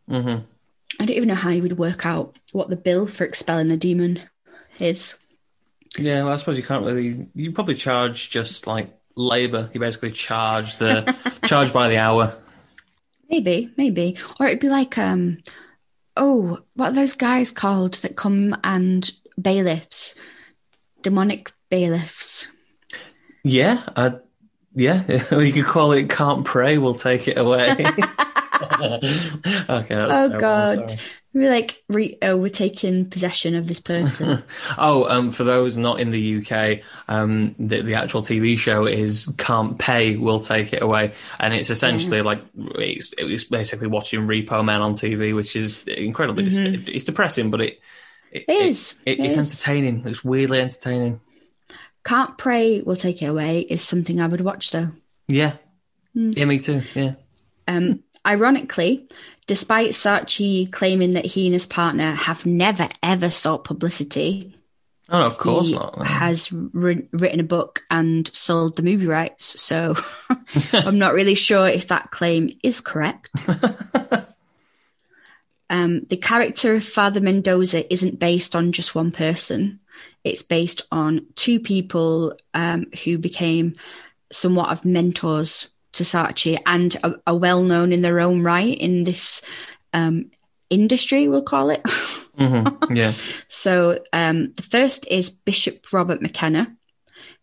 [0.10, 0.40] hmm
[1.00, 3.78] I don't even know how you would work out what the bill for expelling a
[3.78, 4.22] demon
[4.80, 5.18] is.
[5.98, 7.28] Yeah, well, I suppose you can't really.
[7.34, 9.70] You probably charge just like labor.
[9.74, 12.38] You basically charge the charge by the hour.
[13.30, 14.18] Maybe, maybe.
[14.40, 15.40] Or it'd be like, um,
[16.18, 19.10] oh, what are those guys called that come and
[19.42, 20.16] bailiffs?
[21.02, 22.50] Demonic bailiffs.
[23.44, 24.16] Yeah, I,
[24.76, 25.04] yeah.
[25.38, 27.72] you could call it "Can't Pray." We'll take it away.
[27.76, 27.80] okay.
[29.44, 30.94] That's Oh, terrible, God.
[31.34, 34.44] We're like, re- oh, we're taking possession of this person.
[34.78, 39.32] Oh, um, for those not in the UK, um, the, the actual TV show is
[39.38, 44.64] "Can't Pay." We'll take it away, and it's essentially like it's, it's basically watching Repo
[44.64, 46.48] Man on TV, which is incredibly.
[46.48, 46.58] It's,
[46.88, 47.80] it's depressing, but it.
[48.32, 49.00] It, It is.
[49.06, 49.40] It, It it's is.
[49.40, 50.08] entertaining.
[50.08, 51.20] It's weirdly entertaining.
[52.04, 54.90] Can't pray, we'll take it away is something I would watch though.
[55.28, 55.54] Yeah.
[56.14, 56.82] Yeah, me too.
[56.94, 57.14] Yeah.
[57.68, 59.08] Um, Ironically,
[59.48, 64.56] despite Sarchie claiming that he and his partner have never ever sought publicity,
[65.10, 66.06] Oh, no, of course he not.
[66.06, 69.60] has ri- written a book and sold the movie rights.
[69.62, 69.96] So
[70.74, 73.30] I'm not really sure if that claim is correct.
[75.70, 79.80] um, the character of Father Mendoza isn't based on just one person.
[80.24, 83.74] It's based on two people um, who became
[84.32, 89.04] somewhat of mentors to Sarchie and are, are well known in their own right in
[89.04, 89.42] this
[89.94, 90.32] um,
[90.70, 91.84] industry, we'll call it.
[92.38, 93.14] Mhm, Yeah.
[93.48, 96.76] So um, the first is Bishop Robert McKenna.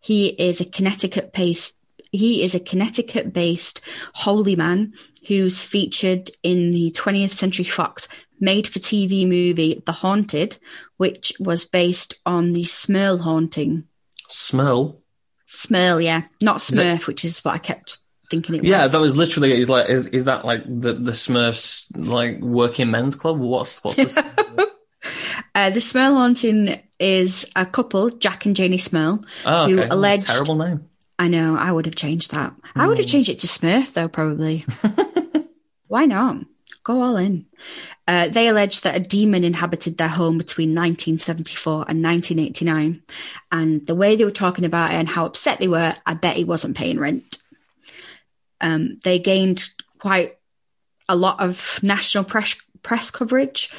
[0.00, 1.76] He is a Connecticut based.
[2.10, 3.82] He is a Connecticut based
[4.14, 4.94] holy man
[5.26, 8.08] who's featured in the 20th Century Fox
[8.40, 10.56] made for TV movie The Haunted,
[10.96, 13.84] which was based on the Smurl haunting.
[14.28, 15.00] Smell.
[15.46, 17.98] Smurl, yeah, not it- Smurf, which is what I kept
[18.30, 18.68] thinking it was.
[18.68, 19.52] Yeah, that was literally.
[19.52, 23.38] Is like, is, is that like the the Smurfs like working men's club?
[23.38, 24.68] What's what's the?
[25.54, 29.88] Uh, the Smurl haunting is a couple, Jack and Janie Smurl, oh, who okay.
[29.88, 30.88] alleged terrible name.
[31.18, 31.56] I know.
[31.56, 32.54] I would have changed that.
[32.76, 34.66] I would have changed it to Smurf, though, probably.
[35.88, 36.44] Why not?
[36.88, 37.44] Go all in.
[38.06, 43.02] Uh, they allege that a demon inhabited their home between 1974 and 1989.
[43.52, 46.38] And the way they were talking about it and how upset they were, I bet
[46.38, 47.36] he wasn't paying rent.
[48.62, 50.38] Um, they gained quite
[51.10, 53.70] a lot of national press, press coverage.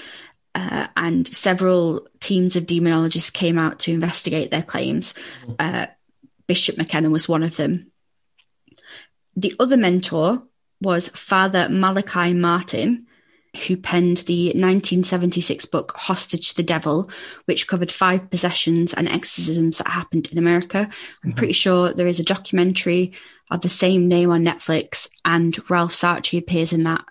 [0.53, 5.15] Uh, and several teams of demonologists came out to investigate their claims.
[5.57, 5.87] Uh,
[6.45, 7.91] Bishop McKenna was one of them.
[9.35, 10.43] The other mentor
[10.81, 13.07] was Father Malachi Martin,
[13.67, 17.09] who penned the 1976 book Hostage to the Devil,
[17.45, 20.89] which covered five possessions and exorcisms that happened in America.
[21.23, 23.13] I'm pretty sure there is a documentary
[23.49, 27.03] of the same name on Netflix, and Ralph Sarchie appears in that.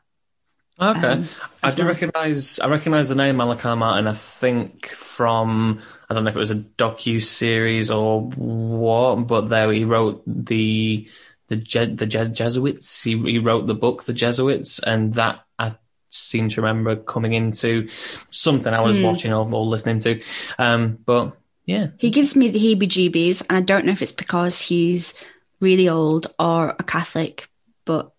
[0.80, 1.24] Okay, um,
[1.60, 1.92] I do well.
[1.92, 2.60] recognize.
[2.60, 4.06] I recognize the name Malachi Martin.
[4.06, 9.48] I think from I don't know if it was a docu series or what, but
[9.48, 11.08] there he wrote the
[11.48, 13.02] the Je- the Je- Jesuits.
[13.02, 15.72] He he wrote the book The Jesuits, and that I
[16.10, 17.88] seem to remember coming into
[18.30, 19.02] something I was Hmm.
[19.04, 20.22] watching or, or listening to.
[20.58, 21.32] Um, but
[21.66, 25.12] yeah, He gives me the heebie jeebies, and I don't know if it's because he's
[25.60, 27.48] really old or a Catholic,
[27.84, 28.10] but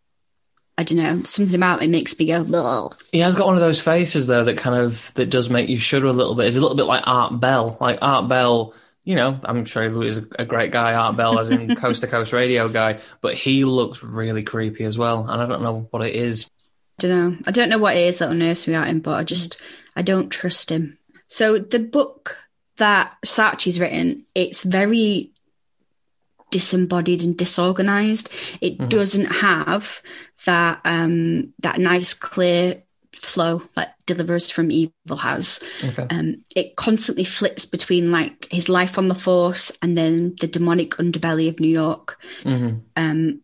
[0.78, 1.24] I don't know.
[1.24, 2.96] Something about it makes me go, Ugh.
[3.12, 5.78] He has got one of those faces though that kind of that does make you
[5.80, 6.46] shudder a little bit.
[6.46, 7.76] He's a little bit like Art Bell.
[7.82, 11.50] Like Art Bell, you know, I'm sure he was a great guy, Art Bell, as
[11.50, 15.48] in Coast to Coast Radio guy, but he looks really creepy as well, and I
[15.48, 16.50] don't know what it is.
[17.00, 17.38] I don't know.
[17.48, 19.62] I don't know what it is that'll nurse me out him, but I just
[19.96, 20.98] I don't trust him.
[21.28, 22.38] So the book
[22.78, 25.32] that Sarchie's written, it's very
[26.52, 28.32] disembodied and disorganized.
[28.60, 30.02] It doesn't have
[30.46, 32.84] that um that nice clear
[33.20, 35.62] flow that Deliver Us from Evil has.
[35.84, 36.08] Okay.
[36.10, 40.92] Um, it constantly flips between like his life on the force and then the demonic
[40.92, 42.20] underbelly of New York.
[42.44, 43.42] hmm Um,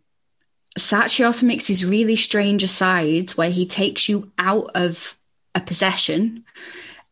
[0.77, 5.17] also makes these really strange asides where he takes you out of
[5.53, 6.43] a possession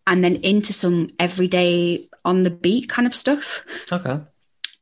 [0.05, 3.63] and then into some everyday on the beat kind of stuff.
[3.91, 4.19] Okay.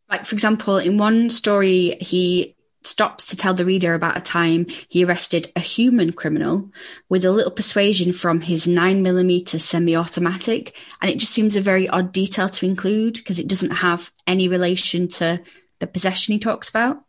[0.09, 4.65] Like, for example, in one story, he stops to tell the reader about a time
[4.87, 6.71] he arrested a human criminal
[7.09, 10.75] with a little persuasion from his 9mm semi automatic.
[11.01, 14.47] And it just seems a very odd detail to include because it doesn't have any
[14.47, 15.41] relation to
[15.79, 17.03] the possession he talks about.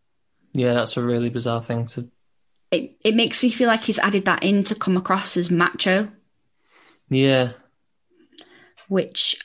[0.52, 2.08] Yeah, that's a really bizarre thing to.
[2.70, 6.08] It, it makes me feel like he's added that in to come across as macho,
[7.10, 7.52] Yeah,
[8.88, 9.42] which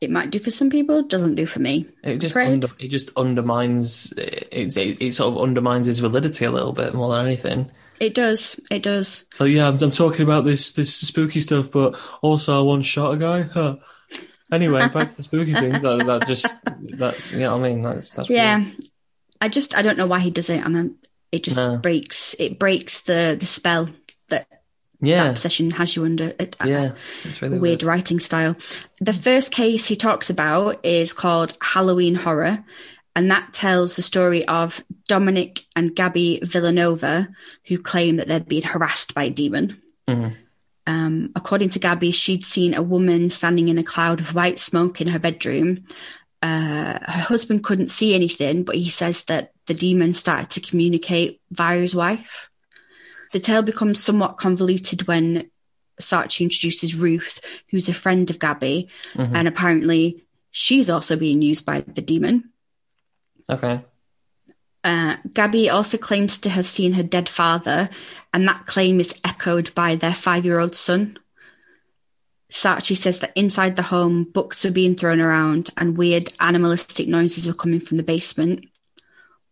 [0.00, 1.86] it might do for some people, doesn't do for me.
[2.04, 4.76] it just under, it just undermines it, it.
[5.02, 7.70] It sort of undermines his validity a little bit more than anything.
[8.00, 8.60] It does.
[8.70, 9.26] It does.
[9.34, 13.14] So yeah, I'm, I'm talking about this this spooky stuff, but also I once shot
[13.14, 13.42] a guy.
[13.42, 13.76] Huh.
[14.52, 15.82] Anyway, back to the spooky things.
[15.82, 16.46] That, that just
[16.96, 17.80] that's you know what I mean.
[17.80, 18.64] That's that's Yeah.
[19.40, 20.96] I just I don't know why he does it, and then
[21.32, 21.76] it just No.
[21.76, 22.34] breaks.
[22.38, 23.88] It breaks the the spell
[24.28, 24.46] that
[25.00, 26.34] yeah, that possession has you under.
[26.38, 26.92] It, yeah.
[27.24, 28.56] It's really weird writing style.
[29.00, 32.64] The first case he talks about is called Halloween Horror,
[33.14, 37.28] and that tells the story of Dominic and Gabby Villanova,
[37.66, 39.80] who claim that they're being harassed by a demon.
[40.08, 40.36] Mhm.
[40.86, 45.00] Um, according to Gabby, she'd seen a woman standing in a cloud of white smoke
[45.02, 45.84] in her bedroom.
[46.40, 51.40] Uh, her husband couldn't see anything, but he says that the demon started to communicate
[51.50, 52.48] via his wife.
[53.32, 55.50] The tale becomes somewhat convoluted when
[56.00, 59.34] Sarchie introduces Ruth, who's a friend of Gabby, Mhm.
[59.34, 62.50] and apparently she's also being used by the demon.
[63.50, 63.84] Okay.
[64.84, 67.90] Uh, Gabby also claims to have seen her dead father,
[68.32, 71.18] and that claim is echoed by their five year old son.
[72.50, 77.46] Sarchie says that inside the home, books were being thrown around and weird animalistic noises
[77.46, 78.64] were coming from the basement,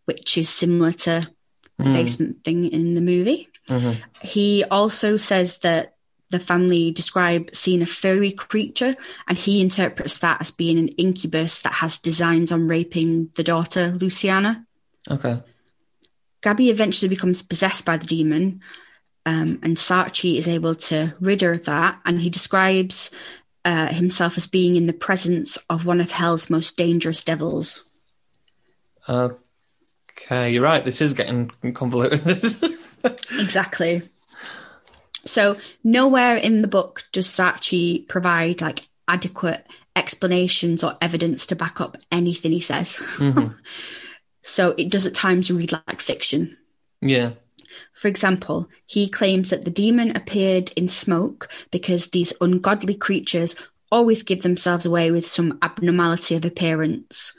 [0.05, 1.29] which is similar to
[1.77, 3.49] the basement thing in the movie.
[4.21, 5.95] He also says that
[6.29, 8.95] the family describe seeing a furry creature,
[9.27, 13.93] and he interprets that as being an incubus that has designs on raping the daughter,
[13.99, 14.65] Luciana.
[15.09, 15.41] Okay.
[16.41, 18.61] Gabby eventually becomes possessed by the demon,
[19.25, 21.99] um, and Sarchie is able to rid her of that.
[22.05, 23.11] And he describes
[23.65, 27.85] uh, himself as being in the presence of one of hell's most dangerous devils.
[29.09, 30.83] Okay, you're right.
[30.83, 32.21] This is getting convoluted.
[33.31, 34.09] Exactly.
[35.25, 41.81] So nowhere in the book does Sarchie provide like adequate explanations or evidence to back
[41.81, 42.99] up anything he says.
[43.17, 43.47] Mm-hmm.
[44.41, 46.57] so it does at times read like fiction.
[47.01, 47.31] yeah.
[47.93, 53.55] For example, he claims that the demon appeared in smoke because these ungodly creatures
[53.91, 57.33] always give themselves away with some abnormality of appearance.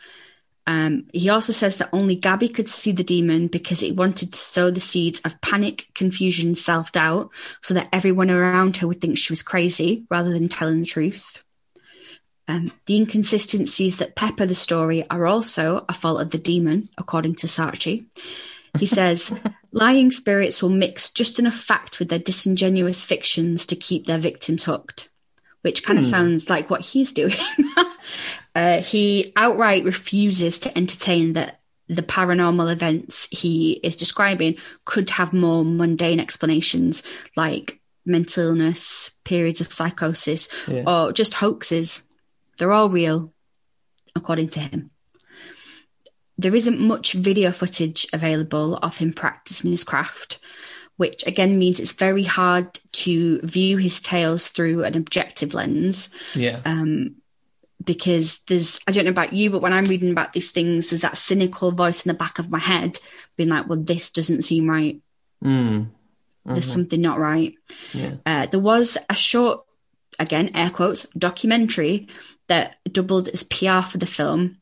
[0.68, 4.38] Um, he also says that only Gabby could see the demon because it wanted to
[4.38, 7.30] sow the seeds of panic, confusion, self doubt,
[7.62, 11.42] so that everyone around her would think she was crazy rather than telling the truth.
[12.48, 17.36] Um, the inconsistencies that pepper the story are also a fault of the demon, according
[17.36, 18.04] to Sarchie.
[18.78, 19.32] He says,
[19.72, 24.64] lying spirits will mix just enough fact with their disingenuous fictions to keep their victims
[24.64, 25.08] hooked,
[25.62, 27.34] which kind of sounds like what he's doing.
[28.54, 35.32] uh, he outright refuses to entertain that the paranormal events he is describing could have
[35.32, 37.02] more mundane explanations
[37.36, 40.84] like mental illness, periods of psychosis, Yeah.
[40.86, 42.02] or just hoaxes.
[42.58, 43.32] They're all real,
[44.14, 44.90] according to him
[46.38, 50.38] there isn't much video footage available of him practicing his craft,
[50.98, 56.60] which again means it's very hard to view his tales through an objective lens Yeah.
[57.82, 61.02] because there's, I don't know about you, but when I'm reading about these things, there's
[61.02, 62.98] that cynical voice in the back of my head
[63.36, 65.00] being like, well, this doesn't seem right.
[65.42, 65.88] Mm.
[66.44, 67.54] There's something not right.
[67.92, 68.14] Yeah.
[68.26, 69.64] Uh, there was a short,
[70.18, 72.08] again, air quotes, documentary
[72.48, 74.56] that doubled as PR for the film,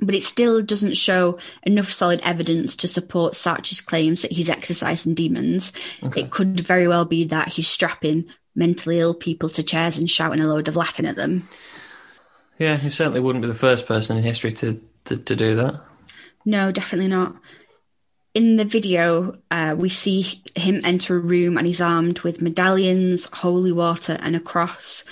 [0.00, 5.14] but it still doesn't show enough solid evidence to support Sarchie's claims that he's exorcising
[5.14, 5.72] demons.
[6.02, 10.40] It could very well be that he's strapping mentally ill people to chairs and shouting
[10.40, 11.48] a load of Latin at them.
[12.58, 15.80] Yeah, he certainly wouldn't be the first person in history to, to, to do that.
[16.44, 17.36] No, definitely not.
[18.34, 23.26] In the video, uh, we see him enter a room and he's armed with medallions,
[23.32, 25.04] holy water, and a cross.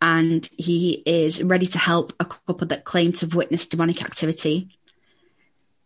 [0.00, 4.68] And he is ready to help a couple that claim to have witnessed demonic activity.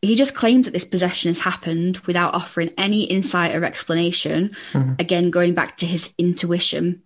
[0.02, 4.56] He just claims that this possession has happened without offering any insight or explanation.
[4.98, 7.02] Again, going back to his intuition.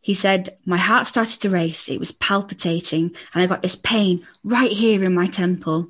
[0.00, 1.88] He said, My heart started to race.
[1.88, 5.88] It was palpitating, and I got this pain right here in my temple.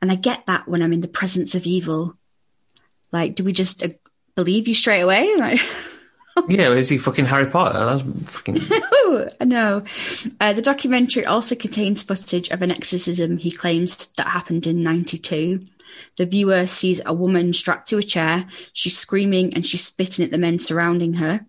[0.00, 2.16] And I get that when I'm in the presence of evil.
[3.12, 3.90] Like, do we just uh,
[4.34, 5.34] believe you straight away?
[5.38, 5.60] Like,
[6.48, 7.78] Yeah, is he fucking Harry Potter?
[7.84, 8.58] That's fucking.
[9.44, 9.84] No.
[10.40, 15.62] Uh, the documentary also contains footage of an exorcism he claims that happened in 92.
[16.16, 18.46] The viewer sees a woman strapped to a chair.
[18.72, 21.44] She's screaming and she's spitting at the men surrounding her.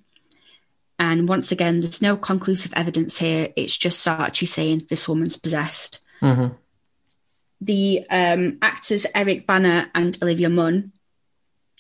[0.99, 3.49] And once again, there's no conclusive evidence here.
[3.55, 5.99] It's just Sarchie saying this woman's possessed.
[7.61, 10.91] The um, actors Eric Bana and Olivia Munn,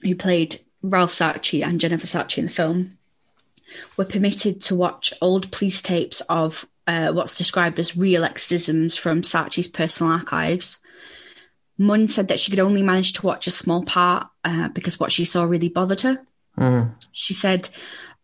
[0.01, 2.97] who played Ralph Sarchie and Jennifer Sarchie in the film,
[3.97, 9.21] were permitted to watch old police tapes of uh, what's described as real exorcisms from
[9.21, 10.79] Sarchie's personal archives.
[11.77, 15.11] Munn said that she could only manage to watch a small part uh, because what
[15.11, 16.19] she saw really bothered her.
[17.11, 17.69] She said,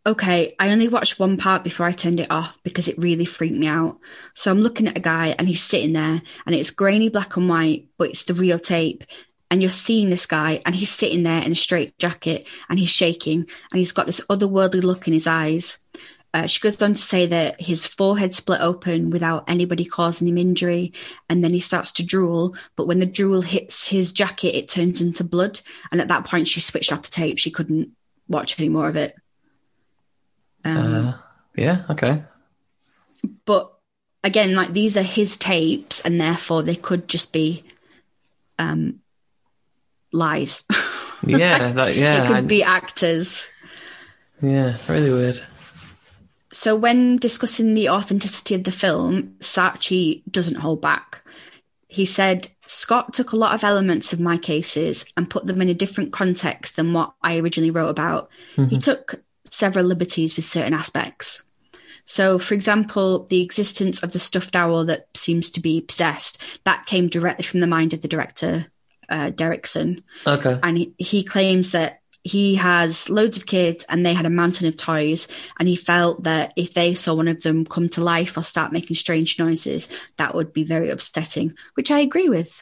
[0.05, 3.57] Okay, I only watched one part before I turned it off because it really freaked
[3.57, 3.97] me out.
[4.34, 7.49] So I'm looking at a guy and he's sitting there and it's grainy black and
[7.49, 9.03] white, but it's the real tape.
[9.52, 12.91] And you're seeing this guy and he's sitting there in a straight jacket and he's
[12.91, 15.80] shaking and he's got this otherworldly look in his eyes.
[16.32, 20.38] Uh, she goes on to say that his forehead split open without anybody causing him
[20.38, 20.93] injury,
[21.28, 22.56] and then he starts to drool.
[22.76, 25.60] But when the drool hits his jacket, it turns into blood.
[25.91, 27.39] And at that point, she switched off the tape.
[27.39, 27.93] She couldn't
[28.28, 29.16] watch any more of it.
[30.64, 30.78] Um,
[31.08, 31.14] Uh,
[31.56, 32.24] yeah, okay.
[33.45, 33.74] but
[34.24, 37.64] again, like these are his tapes, and therefore they could just be
[38.60, 39.00] um,
[40.12, 40.64] lies.
[41.26, 42.24] Yeah, that, yeah.
[42.24, 43.49] it could I- be actors.
[44.41, 45.41] yeah, really weird.
[46.51, 51.22] So when discussing the authenticity of the film, Sarchie doesn't hold back.
[51.88, 55.70] he said Scott took a lot of elements of my cases and put them in
[55.70, 58.30] a different context than what I originally wrote about.
[58.55, 58.78] He mm-hmm.
[58.78, 61.43] took several liberties with certain aspects.
[62.05, 66.86] So, for example, the existence of the stuffed owl that seems to be possessed, that
[66.86, 68.68] came directly from the mind of the director,
[69.10, 70.03] uh, Derrickson.
[70.26, 70.60] Okay.
[70.62, 74.68] And he, he claims that he has loads of kids and they had a mountain
[74.68, 75.28] of toys.
[75.57, 78.72] And he felt that if they saw one of them come to life or start
[78.72, 82.62] making strange noises, that would be very upsetting, which I agree with.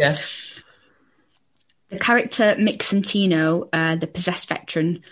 [0.00, 0.18] Yeah.
[1.90, 5.02] The character Mick Santino, uh, the possessed veteran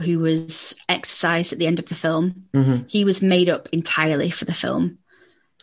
[0.00, 2.46] who was exorcised at the end of the film,
[2.88, 4.98] he was made up entirely for the film.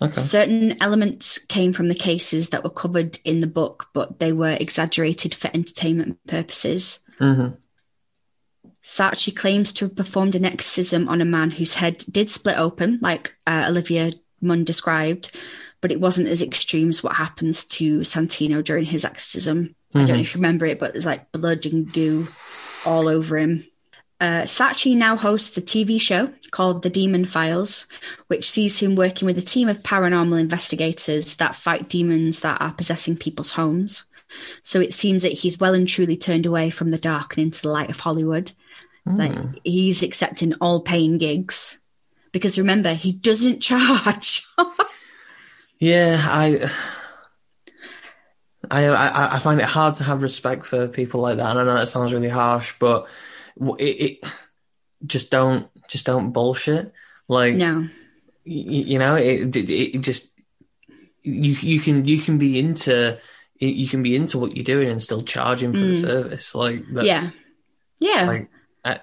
[0.02, 0.12] Okay.
[0.12, 4.58] Certain elements came from the cases that were covered in the book, but they were
[4.60, 7.00] exaggerated for entertainment purposes.
[7.20, 7.58] Mhm.
[8.84, 13.00] Sarchie claims to have performed an exorcism on a man whose head did split open,
[13.02, 15.32] like uh, Olivia Munn described,
[15.82, 19.76] but it wasn't as extreme as what happens to Santino during his exorcism.
[19.94, 22.28] I don't know if you remember it, but there's like blood and goo
[22.86, 23.66] all over him.
[24.22, 27.88] Uh, Sarchie now hosts a TV show called The Demon Files,
[28.28, 32.72] which sees him working with a team of paranormal investigators that fight demons that are
[32.72, 34.04] possessing people's homes.
[34.62, 37.64] So it seems that he's well and truly turned away from the dark and into
[37.64, 38.52] the light of Hollywood.
[39.08, 41.80] Like he's accepting all paying gigs.
[42.32, 44.46] Because remember, he doesn't charge.
[45.80, 46.70] Yeah, I,
[48.70, 51.50] I, I, I find it hard to have respect for people like that.
[51.50, 53.08] And I know that sounds really harsh, but
[53.80, 54.32] it, it
[55.06, 56.94] just don't, just don't bullshit.
[57.28, 57.88] Like, no.
[58.44, 60.32] you, you know, it, it, it just
[61.24, 63.20] you you can you can be into
[63.60, 66.56] you can be into what you're doing and still charging for the service.
[66.56, 67.42] Like, that's,
[68.00, 68.22] Yeah.
[68.24, 68.28] Yeah.
[68.28, 68.50] like,
[68.84, 69.00] I,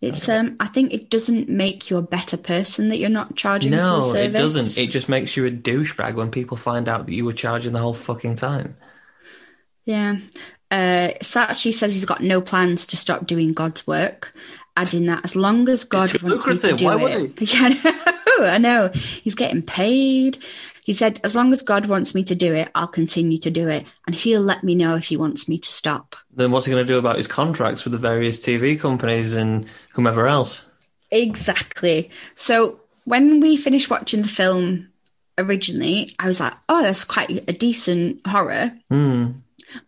[0.00, 3.70] It's um I think it doesn't make you a better person that you're not charging
[3.72, 4.34] for the no, service.
[4.34, 4.78] it doesn't.
[4.84, 7.78] It just makes you a douchebag when people find out that you were charging the
[7.78, 8.76] whole fucking time.
[9.84, 10.16] Yeah.
[10.70, 14.32] Uh Sarchie says he's got no plans to stop doing God's work,
[14.76, 17.40] adding that as long as God wants me to do Why it.
[17.54, 18.90] Yeah, I know, I know.
[18.94, 20.38] He's getting paid.
[20.84, 23.68] He said, as long as God wants me to do it, I'll continue to do
[23.68, 23.84] it.
[24.06, 26.14] And he'll let me know if he wants me to stop.
[26.32, 29.66] Then what's he going to do about his contracts with the various TV companies and
[29.94, 30.64] whomever else?
[31.10, 32.10] Exactly.
[32.36, 34.88] So when we finished watching the film
[35.38, 38.72] originally, I was like, oh, that's quite a decent horror.
[38.88, 39.30] Hmm.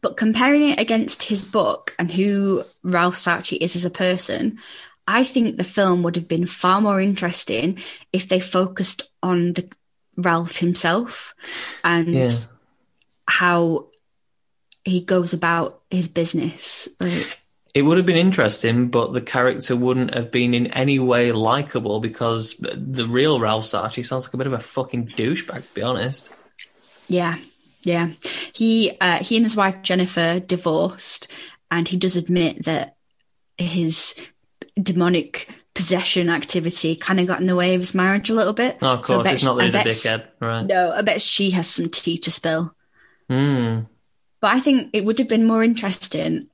[0.00, 4.58] But comparing it against his book and who Ralph Sarchie is as a person,
[5.06, 7.78] I think the film would have been far more interesting
[8.12, 9.70] if they focused on the
[10.16, 11.34] Ralph himself
[11.84, 12.28] and Yeah.
[13.26, 13.86] how
[14.84, 16.88] he goes about his business.
[17.00, 17.38] Like,
[17.74, 22.00] It would have been interesting, but the character wouldn't have been in any way likable
[22.00, 25.82] because the real Ralph Sarchie sounds like a bit of a fucking douchebag, to be
[25.82, 26.30] honest.
[27.06, 27.36] Yeah,
[27.82, 28.10] yeah.
[28.52, 31.28] He uh, he and his wife Jennifer divorced,
[31.70, 32.96] and he does admit that
[33.56, 34.14] his
[34.80, 38.78] demonic possession activity kind of got in the way of his marriage a little bit.
[38.82, 40.66] Oh, of course, bet it's not that he's a dickhead, right?
[40.66, 42.74] No, I bet she has some tea to spill.
[43.28, 43.80] Hmm.
[44.40, 46.48] But I think it would have been more interesting.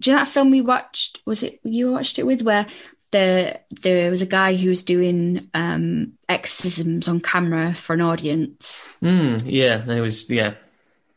[0.00, 1.20] Do you know that film we watched?
[1.26, 2.66] Was it you watched it with where
[3.12, 8.80] the there was a guy who was doing um, exorcisms on camera for an audience,
[9.00, 9.38] Hmm.
[9.44, 9.80] Yeah.
[9.80, 10.28] And it was.
[10.28, 10.54] Yeah.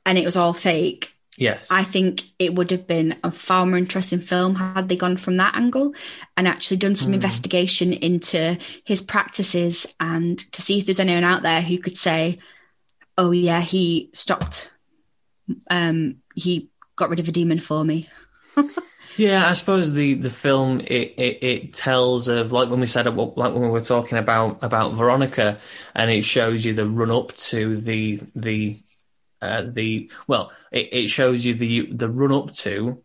[0.07, 1.13] And it was all fake.
[1.37, 1.67] Yes.
[1.69, 5.37] I think it would have been a far more interesting film had they gone from
[5.37, 5.93] that angle
[6.35, 11.43] and actually done some investigation into his practices and to see if there's anyone out
[11.43, 12.39] there who could say,
[13.19, 14.73] "Oh yeah, he stopped.
[15.69, 18.09] Um, he got rid of a demon for me."
[19.17, 23.07] Yeah, I suppose the, the film it, it, it tells of like when we said
[23.07, 25.57] like when we were talking about about Veronica,
[25.95, 28.77] and it shows you the run up to the the
[29.41, 33.03] uh, the well, it, it shows you the the run up to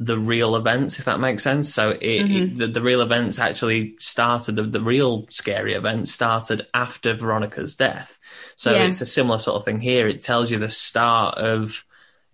[0.00, 1.72] the real events, if that makes sense.
[1.72, 4.56] So it, it, the, the real events actually started.
[4.56, 8.18] The, the real scary events started after Veronica's death.
[8.56, 8.86] So Yeah.
[8.86, 10.08] it's a similar sort of thing here.
[10.08, 11.84] It tells you the start of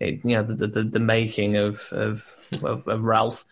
[0.00, 3.44] it, you know the the, the making of of of, of Ralph.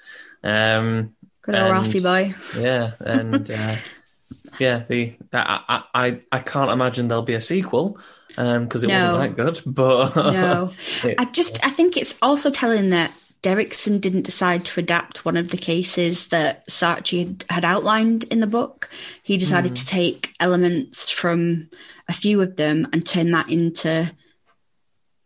[0.42, 2.34] Um, Good old Ralphie boy.
[2.58, 3.76] yeah, and uh,
[4.58, 7.98] yeah, the I I I can't imagine there'll be a sequel
[8.36, 9.14] Um, because it No.
[9.14, 9.62] wasn't that good.
[9.74, 10.72] But No,
[11.18, 13.12] I just I think it's also telling that
[13.42, 18.40] Derrickson didn't decide to adapt one of the cases that Sarchie had, had outlined in
[18.40, 18.90] the book.
[19.22, 19.74] He decided hmm.
[19.76, 21.70] to take elements from
[22.08, 24.10] a few of them and turn that into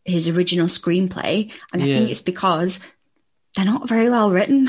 [0.04, 1.52] his original screenplay.
[1.72, 2.80] And I think it's because
[3.54, 4.68] they're not very well written.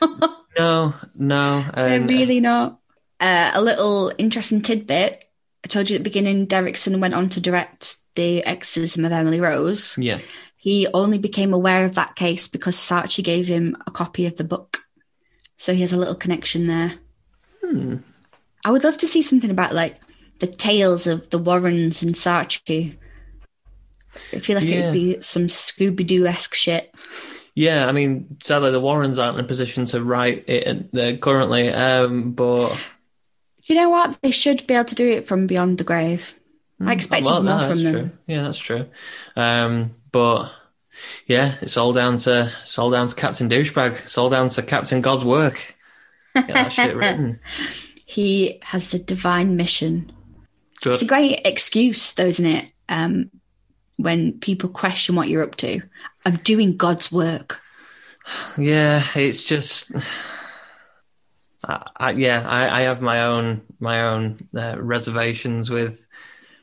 [0.58, 2.80] no, no, they're uh, really not.
[3.20, 5.24] Uh, a little interesting tidbit.
[5.64, 9.40] I told you at the beginning, Derrickson went on to direct The Exorcism of Emily
[9.40, 9.96] Rose.
[9.96, 10.18] Yeah.
[10.56, 14.44] He only became aware of that case because Sarchie gave him a copy of the
[14.44, 14.78] book.
[15.56, 16.92] So he has a little connection there.
[17.62, 17.96] Hmm.
[18.64, 19.96] I would love to see something about like
[20.40, 22.96] the tales of the Warrens and Sarchie.
[24.32, 26.94] I feel like it would be some Scooby Doo esque shit.
[27.54, 32.32] Yeah, I mean, sadly, the Warrens aren't in a position to write it currently, um,
[32.32, 32.76] but
[33.64, 34.18] you know what?
[34.22, 36.34] They should be able to do it from beyond the grave.
[36.80, 37.92] I expected well, more no, from them.
[37.92, 38.10] true.
[38.26, 38.86] Yeah, that's true.
[39.36, 40.52] Um, but
[41.26, 43.92] yeah, it's all down to it's all down to Captain Douchebag.
[44.02, 45.74] It's all down to Captain God's work.
[46.34, 47.40] Get that shit written.
[48.06, 50.12] He has a divine mission.
[50.82, 50.94] Good.
[50.94, 52.70] It's a great excuse, though, isn't it?
[52.88, 53.30] Um,
[53.96, 55.80] when people question what you're up to.
[56.26, 57.60] I'm doing God's work.
[58.58, 59.92] Yeah, it's just.
[61.64, 66.04] I, I, yeah, I, I have my own my own uh, reservations with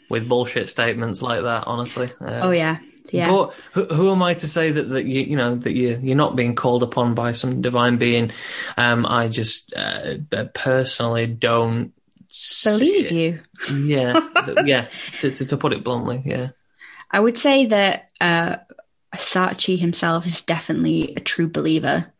[0.10, 1.66] with bullshit statements like that.
[1.68, 2.10] Honestly.
[2.20, 2.80] Uh, Oh yeah,
[3.12, 3.30] yeah.
[3.30, 6.16] But who, who am I to say that, that you you know that you you're
[6.16, 8.32] not being called upon by some divine being?
[8.78, 10.18] Um, I just uh,
[10.54, 11.94] personally don't
[12.30, 13.40] see Believe you.
[13.74, 14.20] Yeah,
[14.66, 14.88] yeah.
[15.20, 16.50] To, to to put it bluntly, yeah.
[17.10, 18.58] I would say that uh,
[19.16, 22.12] Sarchie himself is definitely a true believer.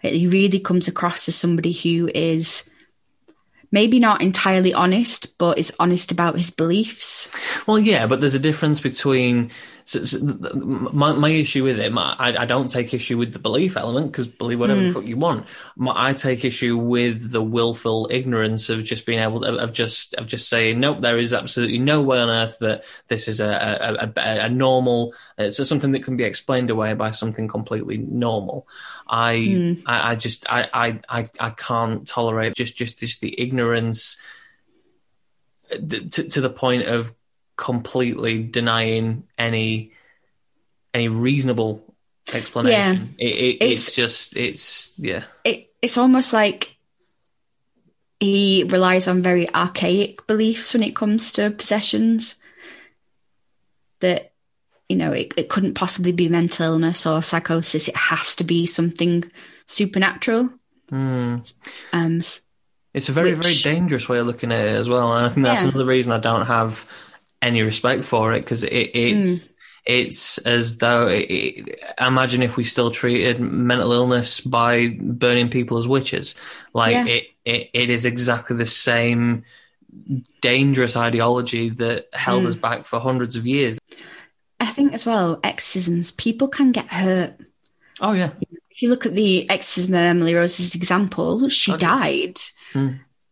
[0.00, 2.68] He really comes across as somebody who is
[3.70, 7.30] maybe not entirely honest, but is honest about his beliefs.
[7.66, 9.50] Well, yeah, but there's a difference between
[9.88, 11.96] so, so, my my issue with him.
[11.96, 14.92] I, I don't take issue with the belief element because believe whatever the hmm.
[14.92, 15.46] fuck you want.
[15.76, 20.12] My, I take issue with the willful ignorance of just being able to, of just
[20.16, 21.00] of just saying nope.
[21.00, 25.14] There is absolutely no way on earth that this is a a, a, a normal.
[25.38, 28.68] Uh, it's just something that can be explained away by something completely normal.
[29.06, 29.72] I hmm.
[29.86, 34.20] I, I just I, I I I can't tolerate just just just the ignorance
[35.72, 37.14] uh, to, to the point of
[37.58, 39.92] completely denying any
[40.94, 41.84] any reasonable
[42.32, 43.14] explanation.
[43.18, 46.74] It, it, it's, It's- just it's yeah It, it's almost like
[48.20, 52.36] he relies on very archaic beliefs when it comes to possessions.
[54.00, 54.32] That
[54.88, 57.88] you know, it, it couldn't possibly be mental illness or psychosis.
[57.88, 59.30] It has to be something
[59.66, 60.48] supernatural.
[60.90, 61.42] Um,
[62.94, 65.28] it's a very Which- very dangerous way of looking at it as well, and I
[65.28, 65.68] think that's Yeah.
[65.68, 66.88] another reason I don't have
[67.42, 69.30] any respect for it because it, it's.
[69.30, 69.48] Mm.
[69.86, 75.88] It's as though it, imagine if we still treated mental illness by burning people as
[75.88, 76.34] witches.
[76.74, 77.06] Like Yeah.
[77.06, 79.44] it, it, it is exactly the same
[80.42, 82.48] dangerous ideology that held Mm.
[82.48, 83.78] us back for hundreds of years.
[84.60, 87.40] I think as well, exorcisms, people can get hurt.
[88.00, 88.30] Oh yeah,
[88.70, 91.80] If you look at the exorcism of Emily Rose's example, she Okay.
[91.80, 92.38] died.
[92.74, 92.88] Hmm.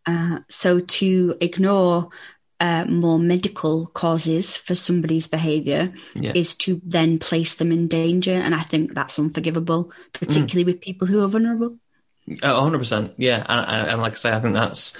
[0.07, 2.09] Uh, so to ignore
[2.59, 6.31] uh, more medical causes for somebody's behaviour Yeah.
[6.33, 11.07] is to then place them in danger, and I think that's unforgivable, particularly with people
[11.07, 11.77] who are vulnerable.
[12.43, 13.13] A hundred percent.
[13.17, 14.97] Yeah, and, and, like I say, I think that's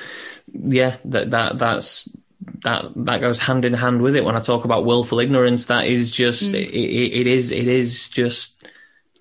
[0.54, 2.08] yeah that that that's
[2.64, 4.24] that that goes hand in hand with it.
[4.24, 8.08] When I talk about willful ignorance, that is just it, it, it is it is
[8.08, 8.64] just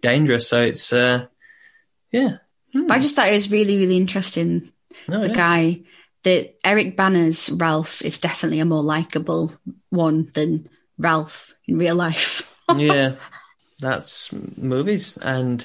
[0.02, 0.46] dangerous.
[0.48, 1.26] So it's uh
[2.12, 2.36] yeah.
[2.72, 4.70] But I just thought it was really, really interesting.
[5.08, 5.36] No, The it is.
[6.26, 9.54] That Eric Bana's Ralph is definitely a more likable
[9.90, 10.68] one than
[10.98, 12.42] Ralph in real life.
[12.76, 13.14] yeah,
[13.78, 15.64] that's movies and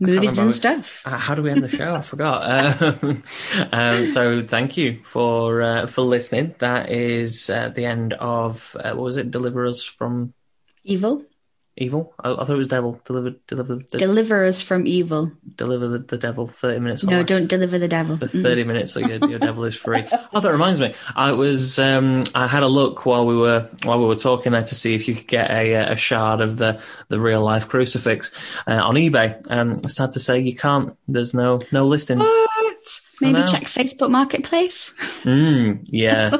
[0.00, 1.02] Movies and stuff.
[1.04, 1.94] Uh, How do we end the show?
[1.94, 2.38] I forgot.
[3.02, 3.22] Um,
[3.72, 6.54] um, so thank you for uh, for listening.
[6.58, 9.32] That is uh, the end of uh, what was it?
[9.32, 10.34] Deliver us from
[10.84, 11.24] Evil.
[11.78, 12.12] Evil.
[12.22, 13.00] I, I thought it was devil.
[13.04, 15.32] Deliver, deliver, the, Deliver us from evil.
[15.56, 16.46] deliver the, the devil.
[16.46, 17.04] Thirty minutes.
[17.04, 18.16] No, don't deliver the devil.
[18.16, 18.42] For Mm.
[18.42, 20.04] thirty minutes, so your, your devil is free.
[20.34, 20.94] Oh, that reminds me.
[21.16, 24.62] I was um, I had a look while we were while we were talking there
[24.62, 28.30] to see if you could get a, a shard of the, the real life crucifix
[28.66, 29.40] uh, on eBay.
[29.50, 30.94] Um, sad to say you can't.
[31.08, 32.28] There's no no listings.
[33.18, 33.32] What?
[33.32, 34.94] Maybe check Facebook Marketplace.
[35.28, 36.30] Mm, yeah,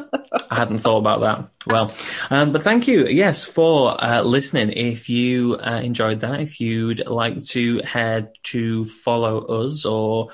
[0.51, 1.51] I hadn't thought about that.
[1.66, 1.92] Well,
[2.30, 4.70] um, but thank you, yes, for uh, listening.
[4.70, 10.28] If you uh, enjoyed that, if you'd like to head to follow us or.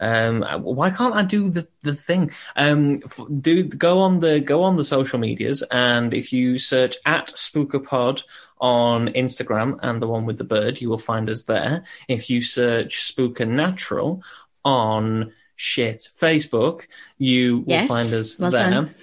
[0.00, 2.32] Um, why can't I do the, the thing?
[2.56, 6.96] Um, f- do go on the go on the social medias, and if you search
[7.06, 8.24] at SpookerPod
[8.60, 11.84] on Instagram and the one with the bird, you will find us there.
[12.08, 14.22] If you search Spooky Natural
[14.64, 16.86] on shit Facebook,
[17.18, 18.70] you will Yes, find us well there.
[18.70, 18.94] done.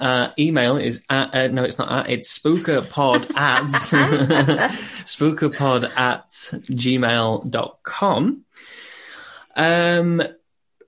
[0.00, 3.64] Uh, email is at, uh, no, it's not at, it's spookerpod at,
[5.04, 8.44] spookerpod at gmail.com.
[9.56, 10.22] Um,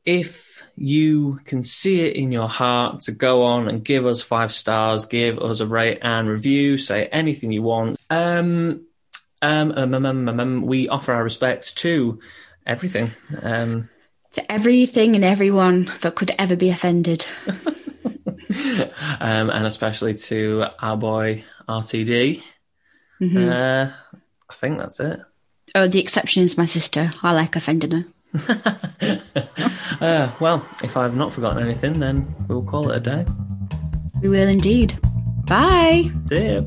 [0.04, 4.52] if you can see it in your heart to go on and give us five
[4.52, 7.98] stars, give us a rate and review, say anything you want.
[8.10, 8.82] Um,
[9.42, 12.18] um, um, um, um, um, um, we offer our respects to
[12.66, 13.10] everything.
[13.42, 13.88] Um,
[14.36, 17.26] To everything and everyone that could ever be offended.
[19.18, 22.42] um, and especially to our boy RTD.
[23.20, 23.48] Mm-hmm.
[23.48, 23.90] Uh,
[24.50, 25.20] I think that's it.
[25.74, 27.10] Oh, the exception is my sister.
[27.22, 29.22] I like offending her.
[29.98, 33.24] Uh, well, if I've not forgotten anything, then we'll call it a day.
[34.20, 34.92] We will indeed.
[35.46, 36.10] Bye.
[36.28, 36.62] See ya.